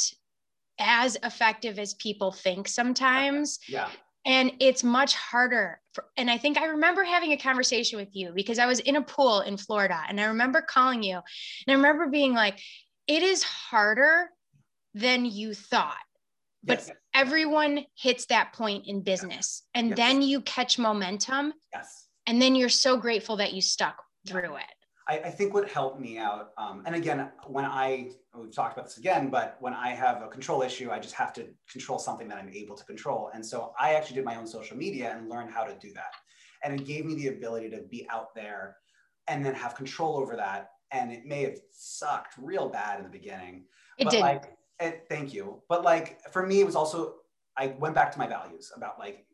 as 0.79 1.17
effective 1.23 1.79
as 1.79 1.95
people 1.95 2.33
think 2.33 2.69
sometimes. 2.69 3.59
Yeah. 3.69 3.89
And 4.25 4.53
it's 4.61 4.85
much 4.85 5.15
harder. 5.17 5.81
For, 5.95 6.05
and 6.17 6.31
I 6.31 6.39
think 6.39 6.59
I 6.59 6.67
remember 6.67 7.03
having 7.03 7.33
a 7.33 7.37
conversation 7.37 7.99
with 7.99 8.15
you 8.15 8.33
because 8.35 8.59
I 8.59 8.67
was 8.67 8.79
in 8.81 8.97
a 8.97 9.03
pool 9.03 9.41
in 9.41 9.57
Florida 9.57 10.01
and 10.09 10.21
I 10.21 10.25
remember 10.25 10.63
calling 10.63 11.03
you 11.03 11.17
and 11.17 11.69
I 11.69 11.73
remember 11.73 12.07
being 12.07 12.33
like, 12.33 12.61
it 13.07 13.23
is 13.23 13.43
harder 13.43 14.29
than 14.95 15.25
you 15.25 15.55
thought. 15.55 15.97
But 16.65 16.79
yes. 16.79 16.93
everyone 17.15 17.85
hits 17.97 18.27
that 18.27 18.53
point 18.53 18.87
in 18.87 19.03
business 19.03 19.65
and 19.75 19.89
yes. 19.89 19.97
then 19.97 20.23
you 20.23 20.41
catch 20.43 20.79
momentum. 20.79 21.53
Yes. 21.75 22.07
And 22.27 22.41
then 22.41 22.55
you're 22.55 22.69
so 22.69 22.97
grateful 22.97 23.37
that 23.39 23.53
you 23.53 23.61
stuck 23.61 23.97
through 24.29 24.57
it. 24.57 24.75
I, 25.09 25.19
I 25.19 25.31
think 25.31 25.53
what 25.53 25.69
helped 25.69 26.01
me 26.01 26.19
out, 26.19 26.51
um, 26.57 26.83
and 26.87 26.95
again, 26.95 27.31
when 27.47 27.65
I, 27.65 28.11
we've 28.39 28.55
talked 28.55 28.75
about 28.75 28.87
this 28.87 28.99
again, 28.99 29.31
but 29.31 29.57
when 29.61 29.75
I 29.75 29.91
have 29.91 30.23
a 30.23 30.29
control 30.29 30.63
issue, 30.63 30.91
I 30.91 30.99
just 30.99 31.15
have 31.15 31.33
to 31.35 31.47
control 31.71 31.99
something 31.99 32.29
that 32.29 32.39
I'm 32.39 32.51
able 32.51 32.77
to 32.77 32.85
control. 32.85 33.31
And 33.35 33.45
so 33.45 33.73
I 33.79 33.95
actually 33.95 34.17
did 34.17 34.25
my 34.25 34.37
own 34.37 34.47
social 34.47 34.77
media 34.77 35.15
and 35.17 35.29
learned 35.29 35.51
how 35.51 35.65
to 35.65 35.75
do 35.79 35.93
that. 35.95 36.13
And 36.63 36.79
it 36.79 36.87
gave 36.87 37.05
me 37.05 37.15
the 37.15 37.29
ability 37.29 37.71
to 37.71 37.83
be 37.91 38.07
out 38.11 38.35
there 38.35 38.77
and 39.27 39.45
then 39.45 39.55
have 39.55 39.75
control 39.75 40.17
over 40.17 40.37
that. 40.37 40.71
And 40.93 41.11
it 41.13 41.25
may 41.25 41.43
have 41.43 41.59
sucked 41.73 42.35
real 42.39 42.69
bad 42.69 42.99
in 42.99 43.05
the 43.05 43.11
beginning. 43.11 43.65
It 43.99 44.05
but 44.05 44.11
did. 44.11 44.21
Like, 44.21 44.57
it, 44.79 45.07
thank 45.09 45.35
you. 45.35 45.63
But 45.69 45.83
like 45.83 46.21
for 46.31 46.47
me, 46.47 46.61
it 46.61 46.67
was 46.67 46.77
also, 46.77 47.15
I 47.57 47.75
went 47.79 47.95
back 47.95 48.13
to 48.13 48.19
my 48.19 48.27
values 48.27 48.71
about 48.77 48.99
like 48.99 49.27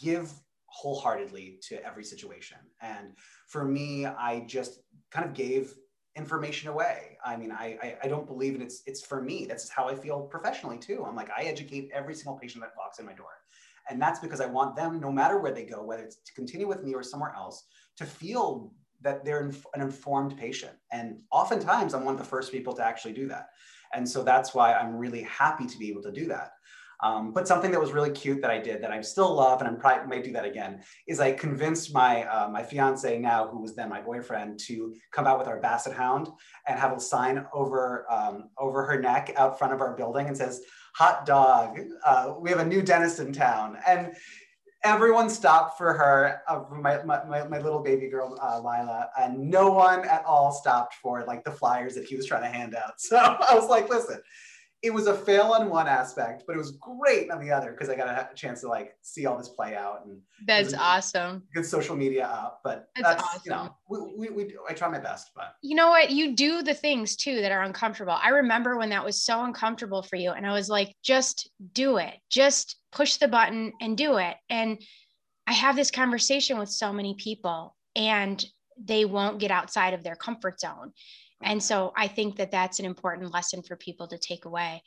give 0.00 0.32
wholeheartedly 0.66 1.58
to 1.68 1.84
every 1.84 2.04
situation. 2.04 2.58
And 2.80 3.12
for 3.46 3.64
me, 3.64 4.06
I 4.06 4.44
just 4.46 4.80
kind 5.10 5.26
of 5.26 5.34
gave 5.34 5.74
information 6.16 6.70
away. 6.70 7.18
I 7.24 7.36
mean, 7.36 7.52
I, 7.52 7.78
I, 7.82 7.96
I 8.04 8.08
don't 8.08 8.26
believe 8.26 8.54
in 8.54 8.62
it's 8.62 8.82
it's 8.86 9.04
for 9.04 9.22
me. 9.22 9.46
That's 9.46 9.68
how 9.68 9.88
I 9.88 9.94
feel 9.94 10.22
professionally 10.22 10.78
too. 10.78 11.04
I'm 11.06 11.14
like 11.14 11.30
I 11.36 11.42
educate 11.42 11.90
every 11.92 12.14
single 12.14 12.38
patient 12.38 12.62
that 12.62 12.72
walks 12.76 12.98
in 12.98 13.06
my 13.06 13.12
door, 13.12 13.34
and 13.90 14.00
that's 14.00 14.20
because 14.20 14.40
I 14.40 14.46
want 14.46 14.76
them, 14.76 15.00
no 15.00 15.12
matter 15.12 15.38
where 15.38 15.52
they 15.52 15.64
go, 15.64 15.82
whether 15.82 16.02
it's 16.02 16.16
to 16.16 16.32
continue 16.32 16.66
with 16.66 16.82
me 16.82 16.94
or 16.94 17.02
somewhere 17.02 17.34
else, 17.36 17.66
to 17.98 18.04
feel 18.04 18.72
that 19.02 19.24
they're 19.24 19.40
an 19.74 19.82
informed 19.82 20.36
patient. 20.38 20.72
And 20.90 21.20
oftentimes, 21.30 21.94
I'm 21.94 22.04
one 22.04 22.14
of 22.14 22.18
the 22.18 22.26
first 22.26 22.50
people 22.50 22.72
to 22.74 22.84
actually 22.84 23.12
do 23.12 23.28
that. 23.28 23.48
And 23.94 24.08
so 24.08 24.22
that's 24.22 24.54
why 24.54 24.74
I'm 24.74 24.96
really 24.96 25.22
happy 25.22 25.66
to 25.66 25.78
be 25.78 25.88
able 25.90 26.02
to 26.02 26.12
do 26.12 26.26
that. 26.28 26.52
Um, 27.02 27.32
but 27.32 27.46
something 27.46 27.70
that 27.70 27.80
was 27.80 27.92
really 27.92 28.10
cute 28.10 28.40
that 28.42 28.50
I 28.50 28.58
did 28.58 28.82
that 28.82 28.90
I 28.90 29.00
still 29.00 29.34
love, 29.34 29.60
and 29.60 29.68
I 29.68 29.72
probably 29.74 30.06
might 30.08 30.24
do 30.24 30.32
that 30.32 30.44
again, 30.44 30.82
is 31.06 31.20
I 31.20 31.32
convinced 31.32 31.92
my 31.92 32.24
uh, 32.24 32.48
my 32.48 32.62
fiance 32.62 33.18
now, 33.18 33.48
who 33.48 33.60
was 33.60 33.74
then 33.74 33.88
my 33.88 34.00
boyfriend, 34.00 34.58
to 34.60 34.94
come 35.12 35.26
out 35.26 35.38
with 35.38 35.48
our 35.48 35.60
basset 35.60 35.94
hound 35.94 36.28
and 36.66 36.78
have 36.78 36.92
a 36.92 37.00
sign 37.00 37.44
over 37.52 38.06
um, 38.10 38.50
over 38.58 38.84
her 38.84 39.00
neck 39.00 39.32
out 39.36 39.58
front 39.58 39.72
of 39.72 39.80
our 39.80 39.94
building 39.94 40.28
and 40.28 40.36
says 40.36 40.62
"Hot 40.96 41.26
dog." 41.26 41.80
Uh, 42.04 42.34
we 42.38 42.50
have 42.50 42.60
a 42.60 42.66
new 42.66 42.82
dentist 42.82 43.20
in 43.20 43.32
town, 43.32 43.78
and 43.86 44.14
everyone 44.86 45.28
stopped 45.28 45.76
for 45.76 45.92
her, 45.92 46.42
uh, 46.48 46.62
my, 46.70 47.02
my, 47.02 47.24
my, 47.48 47.58
little 47.58 47.82
baby 47.82 48.08
girl, 48.08 48.38
uh, 48.40 48.58
Lila, 48.58 49.08
and 49.18 49.50
no 49.50 49.70
one 49.70 50.04
at 50.04 50.24
all 50.24 50.52
stopped 50.52 50.94
for 50.94 51.24
like 51.26 51.42
the 51.42 51.50
flyers 51.50 51.94
that 51.94 52.04
he 52.04 52.14
was 52.14 52.24
trying 52.24 52.42
to 52.42 52.48
hand 52.48 52.74
out. 52.74 52.92
So 52.98 53.16
I 53.16 53.54
was 53.54 53.68
like, 53.68 53.88
listen, 53.88 54.20
it 54.86 54.94
was 54.94 55.08
a 55.08 55.14
fail 55.14 55.52
on 55.52 55.68
one 55.68 55.88
aspect, 55.88 56.44
but 56.46 56.54
it 56.54 56.58
was 56.58 56.70
great 56.72 57.30
on 57.30 57.40
the 57.40 57.50
other 57.50 57.72
because 57.72 57.88
I 57.88 57.96
got 57.96 58.06
a 58.08 58.34
chance 58.36 58.60
to 58.60 58.68
like 58.68 58.96
see 59.02 59.26
all 59.26 59.36
this 59.36 59.48
play 59.48 59.74
out 59.74 60.06
and 60.06 60.20
that's 60.46 60.74
awesome. 60.74 61.42
Good 61.52 61.66
social 61.66 61.96
media 61.96 62.26
up, 62.26 62.60
but 62.62 62.88
that's, 62.94 63.08
that's 63.08 63.22
awesome. 63.22 63.40
you 63.44 63.50
know 63.50 63.76
we, 63.88 64.28
we, 64.28 64.44
we 64.44 64.56
I 64.68 64.74
try 64.74 64.88
my 64.88 65.00
best, 65.00 65.32
but 65.34 65.56
you 65.60 65.74
know 65.74 65.90
what 65.90 66.10
you 66.10 66.36
do 66.36 66.62
the 66.62 66.72
things 66.72 67.16
too 67.16 67.40
that 67.40 67.50
are 67.50 67.62
uncomfortable. 67.62 68.16
I 68.22 68.28
remember 68.28 68.78
when 68.78 68.90
that 68.90 69.04
was 69.04 69.20
so 69.20 69.42
uncomfortable 69.42 70.04
for 70.04 70.16
you, 70.16 70.30
and 70.30 70.46
I 70.46 70.52
was 70.52 70.68
like, 70.68 70.94
just 71.02 71.50
do 71.72 71.96
it, 71.96 72.14
just 72.30 72.76
push 72.92 73.16
the 73.16 73.28
button 73.28 73.72
and 73.80 73.98
do 73.98 74.18
it. 74.18 74.36
And 74.48 74.80
I 75.48 75.52
have 75.52 75.74
this 75.74 75.90
conversation 75.90 76.58
with 76.58 76.68
so 76.68 76.92
many 76.92 77.14
people, 77.14 77.74
and 77.96 78.44
they 78.80 79.04
won't 79.04 79.40
get 79.40 79.50
outside 79.50 79.94
of 79.94 80.04
their 80.04 80.16
comfort 80.16 80.60
zone 80.60 80.92
and 81.42 81.62
so 81.62 81.92
I 81.96 82.08
think 82.08 82.36
that 82.36 82.50
that's 82.50 82.78
an 82.78 82.86
important 82.86 83.32
lesson 83.32 83.62
for 83.62 83.76
people 83.76 84.06
to 84.08 84.18
take 84.18 84.44
away. 84.44 84.82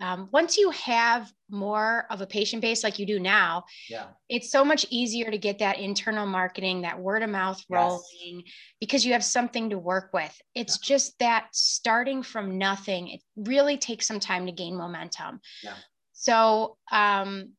Um, 0.00 0.28
once 0.32 0.58
you 0.58 0.70
have 0.70 1.32
more 1.48 2.06
of 2.10 2.20
a 2.22 2.26
patient 2.26 2.60
base 2.60 2.82
like 2.82 2.98
you 2.98 3.06
do 3.06 3.20
now, 3.20 3.64
yeah. 3.88 4.06
it's 4.28 4.50
so 4.50 4.64
much 4.64 4.84
easier 4.90 5.30
to 5.30 5.38
get 5.38 5.60
that 5.60 5.78
internal 5.78 6.26
marketing, 6.26 6.82
that 6.82 6.98
word 6.98 7.22
of 7.22 7.30
mouth 7.30 7.62
rolling, 7.68 8.02
yes. 8.20 8.44
because 8.80 9.06
you 9.06 9.12
have 9.12 9.22
something 9.22 9.70
to 9.70 9.78
work 9.78 10.10
with. 10.12 10.36
It's 10.56 10.78
yeah. 10.82 10.94
just 10.94 11.18
that 11.20 11.46
starting 11.52 12.24
from 12.24 12.58
nothing, 12.58 13.08
it 13.08 13.20
really 13.36 13.76
takes 13.76 14.08
some 14.08 14.18
time 14.18 14.46
to 14.46 14.52
gain 14.52 14.76
momentum. 14.76 15.40
Yeah. 15.62 15.74
So, 16.14 16.78
um, 16.90 17.50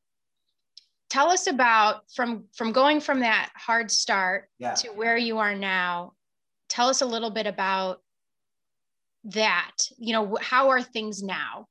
tell 1.10 1.30
us 1.30 1.48
about 1.48 2.12
from 2.13 2.46
from 2.56 2.74
going 2.74 3.00
from 3.00 3.22
that 3.22 3.52
hard 3.56 3.89
start 3.89 4.50
yeah. 4.58 4.74
to 4.74 4.89
where 4.89 5.15
you 5.15 5.38
are 5.38 5.56
now. 5.56 6.13
Tell 6.67 6.89
us 6.89 7.02
a 7.02 7.06
little 7.06 7.30
bit 7.30 7.48
about 7.48 8.02
that 9.25 9.71
you 9.97 10.13
know 10.13 10.38
how 10.41 10.69
are 10.69 10.81
things 10.81 11.23
now? 11.23 11.67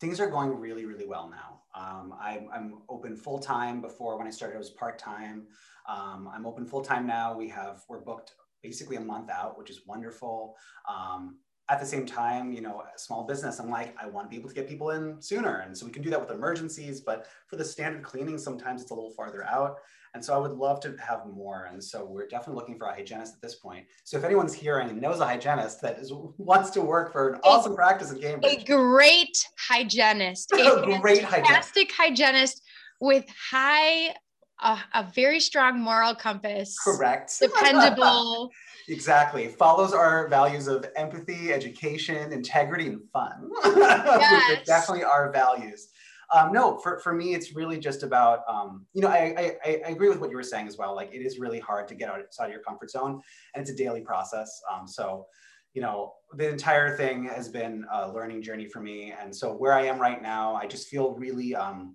Things 0.00 0.20
are 0.20 0.30
going 0.30 0.58
really 0.58 0.84
really 0.84 1.06
well 1.06 1.30
now. 1.30 1.60
Um, 1.74 2.14
I'm, 2.20 2.48
I'm 2.52 2.78
open 2.88 3.14
full 3.14 3.38
time 3.38 3.80
before 3.80 4.18
when 4.18 4.26
i 4.26 4.30
started 4.30 4.56
it 4.56 4.58
was 4.58 4.70
part-time. 4.70 5.46
Um, 5.88 6.28
i'm 6.32 6.46
open 6.46 6.66
full 6.66 6.82
time 6.82 7.06
now. 7.06 7.36
We 7.36 7.48
have 7.48 7.82
we're 7.88 8.00
booked 8.00 8.32
basically 8.62 8.96
a 8.96 9.00
month 9.00 9.30
out 9.30 9.58
which 9.58 9.70
is 9.70 9.86
wonderful. 9.86 10.56
Um, 10.88 11.38
at 11.70 11.80
the 11.80 11.86
same 11.86 12.06
time, 12.06 12.52
you 12.52 12.62
know, 12.62 12.82
small 12.96 13.24
business, 13.24 13.58
I'm 13.58 13.70
like, 13.70 13.94
I 14.00 14.06
want 14.06 14.26
to 14.26 14.30
be 14.30 14.36
able 14.36 14.48
to 14.48 14.54
get 14.54 14.68
people 14.68 14.90
in 14.90 15.20
sooner. 15.20 15.58
And 15.60 15.76
so 15.76 15.84
we 15.84 15.92
can 15.92 16.02
do 16.02 16.10
that 16.10 16.20
with 16.20 16.30
emergencies, 16.30 17.00
but 17.00 17.26
for 17.46 17.56
the 17.56 17.64
standard 17.64 18.02
cleaning, 18.02 18.38
sometimes 18.38 18.80
it's 18.80 18.90
a 18.90 18.94
little 18.94 19.10
farther 19.10 19.44
out. 19.44 19.78
And 20.14 20.24
so 20.24 20.34
I 20.34 20.38
would 20.38 20.52
love 20.52 20.80
to 20.80 20.96
have 21.06 21.26
more. 21.26 21.68
And 21.70 21.82
so 21.82 22.04
we're 22.04 22.26
definitely 22.26 22.56
looking 22.56 22.78
for 22.78 22.86
a 22.86 22.94
hygienist 22.94 23.34
at 23.34 23.42
this 23.42 23.56
point. 23.56 23.84
So 24.04 24.16
if 24.16 24.24
anyone's 24.24 24.54
hearing 24.54 24.88
and 24.88 25.00
knows 25.00 25.20
a 25.20 25.26
hygienist 25.26 25.82
that 25.82 25.98
is 25.98 26.10
wants 26.38 26.70
to 26.70 26.80
work 26.80 27.12
for 27.12 27.34
an 27.34 27.40
awesome 27.44 27.74
practice 27.74 28.10
in 28.10 28.20
Cambridge, 28.20 28.62
a 28.62 28.64
great 28.64 29.46
hygienist, 29.58 30.50
a, 30.52 30.82
a 30.84 30.98
great 31.00 31.26
fantastic 31.28 31.92
hygienist. 31.92 32.22
hygienist 32.24 32.62
with 33.00 33.26
high, 33.50 34.14
uh, 34.60 34.78
a 34.94 35.04
very 35.14 35.40
strong 35.40 35.80
moral 35.80 36.14
compass. 36.14 36.78
Correct. 36.78 37.32
Dependable. 37.40 38.50
exactly. 38.88 39.48
Follows 39.48 39.92
our 39.92 40.28
values 40.28 40.68
of 40.68 40.86
empathy, 40.96 41.52
education, 41.52 42.32
integrity, 42.32 42.88
and 42.88 43.00
fun, 43.12 43.50
yes. 43.64 44.66
definitely 44.66 45.04
our 45.04 45.32
values. 45.32 45.88
Um, 46.34 46.52
no, 46.52 46.76
for, 46.78 46.98
for 46.98 47.14
me, 47.14 47.34
it's 47.34 47.54
really 47.56 47.78
just 47.78 48.02
about, 48.02 48.40
um, 48.48 48.84
you 48.92 49.00
know, 49.00 49.08
I, 49.08 49.56
I, 49.64 49.80
I, 49.86 49.90
agree 49.90 50.10
with 50.10 50.20
what 50.20 50.28
you 50.28 50.36
were 50.36 50.42
saying 50.42 50.68
as 50.68 50.76
well. 50.76 50.94
Like 50.94 51.08
it 51.10 51.20
is 51.20 51.38
really 51.38 51.58
hard 51.58 51.88
to 51.88 51.94
get 51.94 52.10
outside 52.10 52.46
of 52.46 52.52
your 52.52 52.60
comfort 52.60 52.90
zone 52.90 53.22
and 53.54 53.62
it's 53.62 53.70
a 53.70 53.74
daily 53.74 54.02
process. 54.02 54.60
Um, 54.70 54.86
so, 54.86 55.24
you 55.72 55.80
know, 55.80 56.12
the 56.34 56.46
entire 56.50 56.98
thing 56.98 57.24
has 57.24 57.48
been 57.48 57.86
a 57.90 58.12
learning 58.12 58.42
journey 58.42 58.68
for 58.68 58.80
me. 58.80 59.14
And 59.18 59.34
so 59.34 59.54
where 59.54 59.72
I 59.72 59.86
am 59.86 59.98
right 59.98 60.20
now, 60.20 60.54
I 60.54 60.66
just 60.66 60.88
feel 60.88 61.14
really, 61.14 61.54
um, 61.54 61.94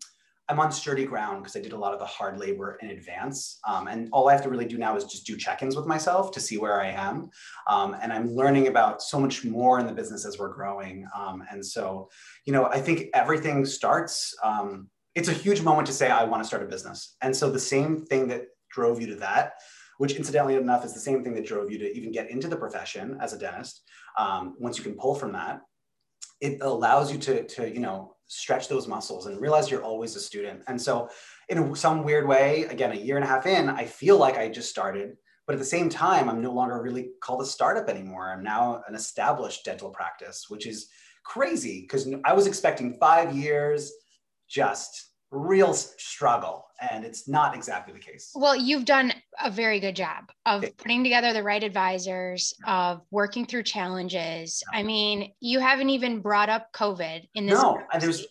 I'm 0.49 0.59
on 0.59 0.71
sturdy 0.71 1.05
ground 1.05 1.41
because 1.41 1.55
I 1.55 1.61
did 1.61 1.71
a 1.71 1.77
lot 1.77 1.93
of 1.93 1.99
the 1.99 2.05
hard 2.05 2.37
labor 2.37 2.77
in 2.81 2.89
advance. 2.89 3.59
Um, 3.67 3.87
and 3.87 4.09
all 4.11 4.27
I 4.27 4.33
have 4.33 4.43
to 4.43 4.49
really 4.49 4.65
do 4.65 4.77
now 4.77 4.95
is 4.97 5.05
just 5.05 5.25
do 5.25 5.37
check-ins 5.37 5.75
with 5.75 5.85
myself 5.85 6.31
to 6.31 6.41
see 6.41 6.57
where 6.57 6.81
I 6.81 6.87
am. 6.87 7.29
Um, 7.69 7.95
and 8.01 8.11
I'm 8.11 8.35
learning 8.35 8.67
about 8.67 9.01
so 9.01 9.19
much 9.19 9.45
more 9.45 9.79
in 9.79 9.87
the 9.87 9.93
business 9.93 10.25
as 10.25 10.37
we're 10.37 10.53
growing. 10.53 11.07
Um, 11.17 11.43
and 11.49 11.65
so, 11.65 12.09
you 12.45 12.51
know, 12.51 12.65
I 12.65 12.79
think 12.79 13.07
everything 13.13 13.65
starts, 13.65 14.35
um, 14.43 14.89
it's 15.15 15.29
a 15.29 15.33
huge 15.33 15.61
moment 15.61 15.87
to 15.87 15.93
say, 15.93 16.09
I 16.09 16.25
want 16.25 16.43
to 16.43 16.47
start 16.47 16.63
a 16.63 16.67
business. 16.67 17.15
And 17.21 17.33
so 17.33 17.49
the 17.49 17.59
same 17.59 18.05
thing 18.05 18.27
that 18.27 18.47
drove 18.69 18.99
you 18.99 19.07
to 19.07 19.15
that, 19.15 19.53
which 19.97 20.15
incidentally 20.15 20.55
enough 20.55 20.83
is 20.83 20.93
the 20.93 20.99
same 20.99 21.23
thing 21.23 21.35
that 21.35 21.45
drove 21.45 21.71
you 21.71 21.77
to 21.77 21.97
even 21.97 22.11
get 22.11 22.29
into 22.29 22.49
the 22.49 22.57
profession 22.57 23.17
as 23.21 23.31
a 23.31 23.37
dentist. 23.37 23.83
Um, 24.17 24.55
once 24.59 24.77
you 24.77 24.83
can 24.83 24.95
pull 24.95 25.15
from 25.15 25.31
that, 25.33 25.61
it 26.41 26.61
allows 26.61 27.11
you 27.11 27.17
to, 27.19 27.43
to, 27.45 27.71
you 27.71 27.79
know, 27.79 28.12
stretch 28.27 28.67
those 28.67 28.87
muscles 28.87 29.25
and 29.25 29.39
realize 29.39 29.69
you're 29.69 29.83
always 29.83 30.15
a 30.15 30.19
student. 30.19 30.63
And 30.67 30.81
so, 30.81 31.09
in 31.49 31.75
some 31.75 32.03
weird 32.03 32.27
way, 32.27 32.63
again, 32.63 32.91
a 32.91 32.95
year 32.95 33.15
and 33.15 33.25
a 33.25 33.27
half 33.27 33.45
in, 33.45 33.69
I 33.69 33.85
feel 33.85 34.17
like 34.17 34.37
I 34.37 34.49
just 34.49 34.69
started. 34.69 35.17
But 35.45 35.53
at 35.53 35.59
the 35.59 35.65
same 35.65 35.89
time, 35.89 36.29
I'm 36.29 36.41
no 36.41 36.53
longer 36.53 36.81
really 36.81 37.09
called 37.21 37.41
a 37.41 37.45
startup 37.45 37.89
anymore. 37.89 38.31
I'm 38.31 38.43
now 38.43 38.81
an 38.87 38.95
established 38.95 39.65
dental 39.65 39.89
practice, 39.89 40.45
which 40.47 40.65
is 40.65 40.87
crazy 41.25 41.81
because 41.81 42.07
I 42.23 42.33
was 42.33 42.47
expecting 42.47 42.93
five 42.93 43.35
years, 43.35 43.91
just 44.47 45.13
real 45.33 45.73
struggle 45.73 46.65
and 46.91 47.03
it's 47.03 47.27
not 47.27 47.55
exactly 47.55 47.93
the 47.93 47.99
case 47.99 48.31
well 48.35 48.55
you've 48.55 48.85
done 48.85 49.11
a 49.41 49.49
very 49.49 49.79
good 49.79 49.95
job 49.95 50.31
of 50.45 50.65
putting 50.77 51.03
together 51.03 51.33
the 51.33 51.43
right 51.43 51.63
advisors 51.63 52.53
of 52.65 53.01
working 53.11 53.45
through 53.45 53.63
challenges 53.63 54.63
i 54.73 54.83
mean 54.83 55.31
you 55.39 55.59
haven't 55.59 55.89
even 55.89 56.19
brought 56.19 56.49
up 56.49 56.71
covid 56.73 57.27
in 57.35 57.45
this 57.45 57.61
no 57.61 57.79
there's 57.99 58.25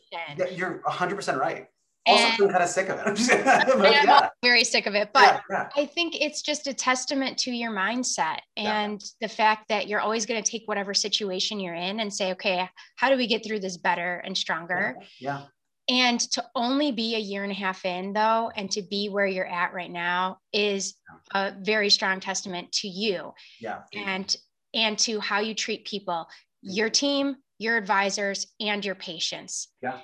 you're 0.53 0.81
100% 0.87 1.38
right 1.38 1.67
also 2.07 2.25
and, 2.25 2.43
I'm 2.43 2.49
kind 2.51 2.62
of 2.62 2.69
sick 2.69 2.88
of 2.88 2.99
it. 3.07 3.93
yeah. 3.93 4.21
I'm 4.23 4.31
very 4.43 4.65
sick 4.65 4.87
of 4.87 4.95
it. 4.95 5.11
But 5.12 5.43
yeah, 5.51 5.69
yeah. 5.77 5.83
I 5.83 5.87
think 5.87 6.21
it's 6.21 6.43
just 6.43 6.67
a 6.67 6.75
testament 6.75 7.38
to 7.38 7.53
your 7.53 7.73
mindset 7.73 8.38
and 8.57 9.03
the 9.21 9.29
fact 9.29 9.69
that 9.69 9.88
you're 9.88 10.01
always 10.01 10.27
going 10.27 10.43
to 10.43 10.51
take 10.51 10.62
whatever 10.67 10.95
situation 10.95 11.61
you're 11.61 11.75
in 11.75 12.01
and 12.01 12.12
say, 12.12 12.33
okay, 12.33 12.69
how 12.97 13.09
do 13.09 13.17
we 13.17 13.27
get 13.27 13.45
through 13.45 13.61
this 13.61 13.77
better 13.77 14.17
and 14.25 14.37
stronger? 14.37 14.97
Yeah. 15.21 15.45
And 15.92 16.18
to 16.33 16.42
only 16.55 16.90
be 16.90 17.16
a 17.16 17.18
year 17.18 17.42
and 17.42 17.52
a 17.52 17.55
half 17.55 17.85
in, 17.85 18.14
though, 18.14 18.50
and 18.57 18.70
to 18.70 18.81
be 18.81 19.11
where 19.11 19.26
you're 19.26 19.46
at 19.46 19.74
right 19.74 19.90
now 19.90 20.38
is 20.50 20.94
a 21.35 21.52
very 21.61 21.90
strong 21.90 22.18
testament 22.18 22.72
to 22.72 22.88
you. 22.88 23.35
Yeah. 23.61 23.81
And 23.94 24.35
and 24.72 24.98
to 25.00 25.20
how 25.20 25.40
you 25.40 25.55
treat 25.55 25.85
people, 25.85 26.14
mm-hmm. 26.14 26.70
your 26.70 26.88
team, 26.88 27.37
your 27.59 27.76
advisors, 27.76 28.46
and 28.59 28.83
your 28.83 28.94
patients. 28.94 29.68
Yeah. 29.83 29.98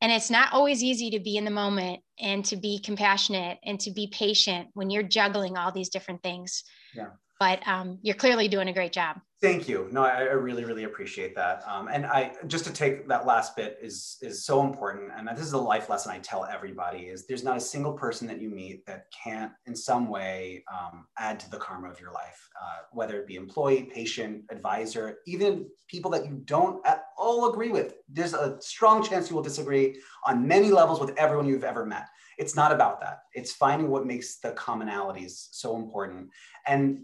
And 0.00 0.12
it's 0.12 0.30
not 0.30 0.52
always 0.52 0.84
easy 0.84 1.10
to 1.10 1.18
be 1.18 1.36
in 1.36 1.44
the 1.44 1.50
moment 1.50 2.00
and 2.20 2.44
to 2.44 2.56
be 2.56 2.78
compassionate 2.78 3.58
and 3.64 3.80
to 3.80 3.90
be 3.90 4.06
patient 4.12 4.68
when 4.74 4.88
you're 4.88 5.02
juggling 5.02 5.56
all 5.56 5.72
these 5.72 5.88
different 5.88 6.22
things. 6.22 6.62
Yeah. 6.94 7.08
But 7.40 7.66
um, 7.66 7.98
you're 8.02 8.14
clearly 8.14 8.48
doing 8.48 8.68
a 8.68 8.72
great 8.72 8.92
job. 8.92 9.16
Thank 9.44 9.68
you. 9.68 9.88
No, 9.92 10.02
I, 10.02 10.20
I 10.20 10.32
really, 10.32 10.64
really 10.64 10.84
appreciate 10.84 11.34
that. 11.34 11.62
Um, 11.68 11.88
and 11.88 12.06
I 12.06 12.32
just 12.46 12.64
to 12.64 12.72
take 12.72 13.06
that 13.08 13.26
last 13.26 13.54
bit 13.56 13.76
is 13.82 14.16
is 14.22 14.46
so 14.46 14.62
important. 14.64 15.10
And 15.14 15.28
this 15.28 15.44
is 15.44 15.52
a 15.52 15.58
life 15.58 15.90
lesson 15.90 16.12
I 16.12 16.18
tell 16.20 16.46
everybody: 16.46 17.00
is 17.00 17.26
there's 17.26 17.44
not 17.44 17.56
a 17.58 17.60
single 17.60 17.92
person 17.92 18.26
that 18.28 18.40
you 18.40 18.48
meet 18.48 18.86
that 18.86 19.06
can't, 19.12 19.52
in 19.66 19.76
some 19.76 20.08
way, 20.08 20.64
um, 20.72 21.06
add 21.18 21.38
to 21.40 21.50
the 21.50 21.58
karma 21.58 21.90
of 21.90 22.00
your 22.00 22.10
life, 22.12 22.48
uh, 22.58 22.84
whether 22.92 23.20
it 23.20 23.26
be 23.26 23.34
employee, 23.34 23.90
patient, 23.92 24.44
advisor, 24.50 25.18
even 25.26 25.66
people 25.88 26.10
that 26.12 26.24
you 26.24 26.40
don't 26.46 26.86
at 26.86 27.02
all 27.18 27.50
agree 27.50 27.70
with. 27.70 27.96
There's 28.08 28.32
a 28.32 28.56
strong 28.62 29.02
chance 29.02 29.28
you 29.28 29.36
will 29.36 29.42
disagree 29.42 30.00
on 30.24 30.48
many 30.48 30.70
levels 30.70 31.00
with 31.00 31.10
everyone 31.18 31.46
you've 31.46 31.64
ever 31.64 31.84
met. 31.84 32.08
It's 32.38 32.56
not 32.56 32.72
about 32.72 33.00
that. 33.00 33.18
It's 33.34 33.52
finding 33.52 33.90
what 33.90 34.06
makes 34.06 34.38
the 34.38 34.52
commonalities 34.52 35.48
so 35.52 35.76
important. 35.76 36.30
And 36.66 37.00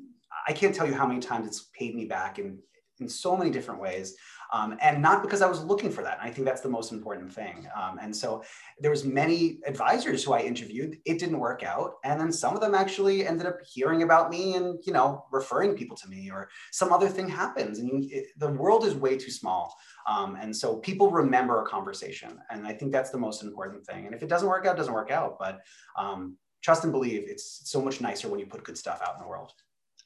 I 0.51 0.53
can't 0.53 0.75
tell 0.75 0.89
you 0.89 0.95
how 0.95 1.07
many 1.07 1.21
times 1.21 1.47
it's 1.47 1.69
paid 1.79 1.95
me 1.95 2.07
back 2.07 2.41
in, 2.41 2.59
in 2.99 3.09
so 3.09 3.37
many 3.37 3.51
different 3.51 3.81
ways. 3.81 4.17
Um, 4.53 4.77
and 4.83 5.01
not 5.01 5.23
because 5.23 5.43
I 5.43 5.49
was 5.49 5.63
looking 5.63 5.93
for 5.93 6.03
that. 6.03 6.19
And 6.19 6.29
I 6.29 6.33
think 6.33 6.45
that's 6.45 6.61
the 6.61 6.69
most 6.69 6.91
important 6.91 7.33
thing. 7.33 7.69
Um, 7.81 8.01
and 8.03 8.15
so 8.15 8.43
there 8.81 8.91
was 8.91 9.05
many 9.05 9.61
advisors 9.65 10.25
who 10.25 10.33
I 10.33 10.41
interviewed. 10.41 10.99
It 11.05 11.21
didn't 11.21 11.39
work 11.39 11.63
out, 11.63 11.99
and 12.03 12.21
then 12.21 12.33
some 12.33 12.57
of 12.57 12.61
them 12.61 12.75
actually 12.75 13.25
ended 13.25 13.47
up 13.47 13.59
hearing 13.65 14.03
about 14.03 14.29
me 14.29 14.57
and 14.57 14.77
you 14.85 14.93
know 14.93 15.25
referring 15.31 15.77
people 15.77 15.97
to 15.99 16.09
me, 16.09 16.33
or 16.33 16.49
some 16.73 16.93
other 16.93 17.09
thing 17.09 17.29
happens. 17.29 17.79
And 17.79 17.89
you, 17.89 18.09
it, 18.11 18.27
the 18.39 18.49
world 18.49 18.85
is 18.85 18.97
way 18.97 19.17
too 19.17 19.31
small, 19.31 19.77
um, 20.09 20.37
and 20.41 20.55
so 20.55 20.79
people 20.79 21.13
remember 21.13 21.63
a 21.63 21.67
conversation, 21.67 22.41
and 22.51 22.67
I 22.67 22.73
think 22.73 22.91
that's 22.91 23.11
the 23.11 23.19
most 23.27 23.45
important 23.45 23.87
thing. 23.87 24.07
And 24.07 24.15
if 24.17 24.23
it 24.25 24.29
doesn't 24.29 24.49
work 24.49 24.67
out, 24.67 24.77
doesn't 24.77 24.93
work 24.93 25.13
out. 25.13 25.39
But 25.39 25.61
um, 25.97 26.37
trust 26.61 26.83
and 26.83 26.93
believe. 26.93 27.25
It's 27.29 27.71
so 27.71 27.81
much 27.81 28.01
nicer 28.01 28.29
when 28.29 28.41
you 28.41 28.47
put 28.47 28.65
good 28.65 28.79
stuff 28.79 29.01
out 29.07 29.15
in 29.15 29.23
the 29.23 29.29
world. 29.29 29.53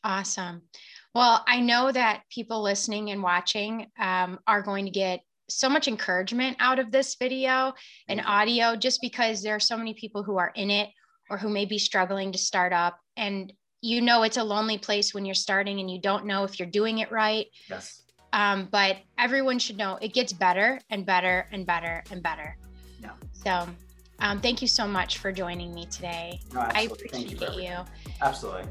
Awesome. 0.04 0.62
Well, 1.14 1.42
I 1.48 1.60
know 1.60 1.90
that 1.90 2.22
people 2.30 2.62
listening 2.62 3.10
and 3.10 3.22
watching 3.22 3.86
um, 3.98 4.38
are 4.46 4.62
going 4.62 4.84
to 4.84 4.90
get 4.90 5.20
so 5.48 5.68
much 5.68 5.88
encouragement 5.88 6.56
out 6.60 6.78
of 6.78 6.90
this 6.90 7.16
video 7.16 7.72
and 8.08 8.20
audio 8.26 8.76
just 8.76 9.00
because 9.00 9.42
there 9.42 9.54
are 9.54 9.60
so 9.60 9.76
many 9.76 9.94
people 9.94 10.22
who 10.22 10.36
are 10.38 10.52
in 10.54 10.70
it 10.70 10.90
or 11.30 11.38
who 11.38 11.48
may 11.48 11.64
be 11.64 11.78
struggling 11.78 12.32
to 12.32 12.38
start 12.38 12.72
up. 12.72 12.98
And 13.16 13.52
you 13.80 14.00
know, 14.00 14.22
it's 14.22 14.38
a 14.38 14.44
lonely 14.44 14.78
place 14.78 15.12
when 15.12 15.26
you're 15.26 15.34
starting 15.34 15.78
and 15.78 15.90
you 15.90 16.00
don't 16.00 16.24
know 16.24 16.44
if 16.44 16.58
you're 16.58 16.68
doing 16.68 16.98
it 16.98 17.12
right. 17.12 17.46
Yes. 17.68 18.02
Um, 18.32 18.68
but 18.70 18.96
everyone 19.18 19.58
should 19.58 19.76
know 19.76 19.98
it 20.00 20.14
gets 20.14 20.32
better 20.32 20.80
and 20.90 21.06
better 21.06 21.46
and 21.52 21.66
better 21.66 22.02
and 22.10 22.22
better. 22.22 22.56
Yeah. 23.00 23.10
So 23.32 23.68
um, 24.20 24.40
thank 24.40 24.62
you 24.62 24.68
so 24.68 24.88
much 24.88 25.18
for 25.18 25.32
joining 25.32 25.74
me 25.74 25.86
today. 25.86 26.40
No, 26.52 26.60
I 26.60 26.88
appreciate 26.90 27.30
you, 27.30 27.62
you. 27.62 27.76
Absolutely. 28.22 28.64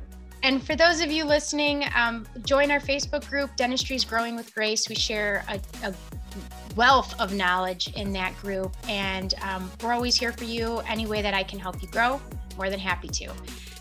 And 0.44 0.62
for 0.62 0.76
those 0.76 1.00
of 1.00 1.10
you 1.10 1.24
listening, 1.24 1.86
um, 1.96 2.28
join 2.46 2.70
our 2.70 2.82
Facebook 2.82 3.28
group, 3.30 3.56
Dentistry 3.56 3.96
is 3.96 4.04
Growing 4.04 4.36
with 4.36 4.54
Grace. 4.54 4.90
We 4.90 4.96
share 4.96 5.46
a, 5.48 5.58
a 5.88 5.94
wealth 6.76 7.18
of 7.18 7.34
knowledge 7.34 7.94
in 7.96 8.12
that 8.12 8.38
group. 8.42 8.76
And 8.90 9.34
um, 9.42 9.72
we're 9.82 9.94
always 9.94 10.18
here 10.18 10.34
for 10.34 10.44
you 10.44 10.80
any 10.80 11.06
way 11.06 11.22
that 11.22 11.34
I 11.34 11.44
can 11.44 11.60
help 11.60 11.82
you 11.82 11.88
grow. 11.88 12.20
More 12.58 12.70
than 12.70 12.80
happy 12.80 13.08
to. 13.08 13.32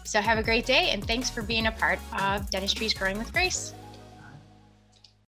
So 0.05 0.21
have 0.21 0.39
a 0.39 0.43
great 0.43 0.65
day 0.65 0.91
and 0.91 1.05
thanks 1.05 1.29
for 1.29 1.43
being 1.43 1.67
a 1.67 1.73
part 1.73 1.99
of 2.17 2.49
Dentistry 2.51 2.87
is 2.87 2.95
Growing 2.95 3.19
with 3.19 3.33
Grace. 3.33 3.75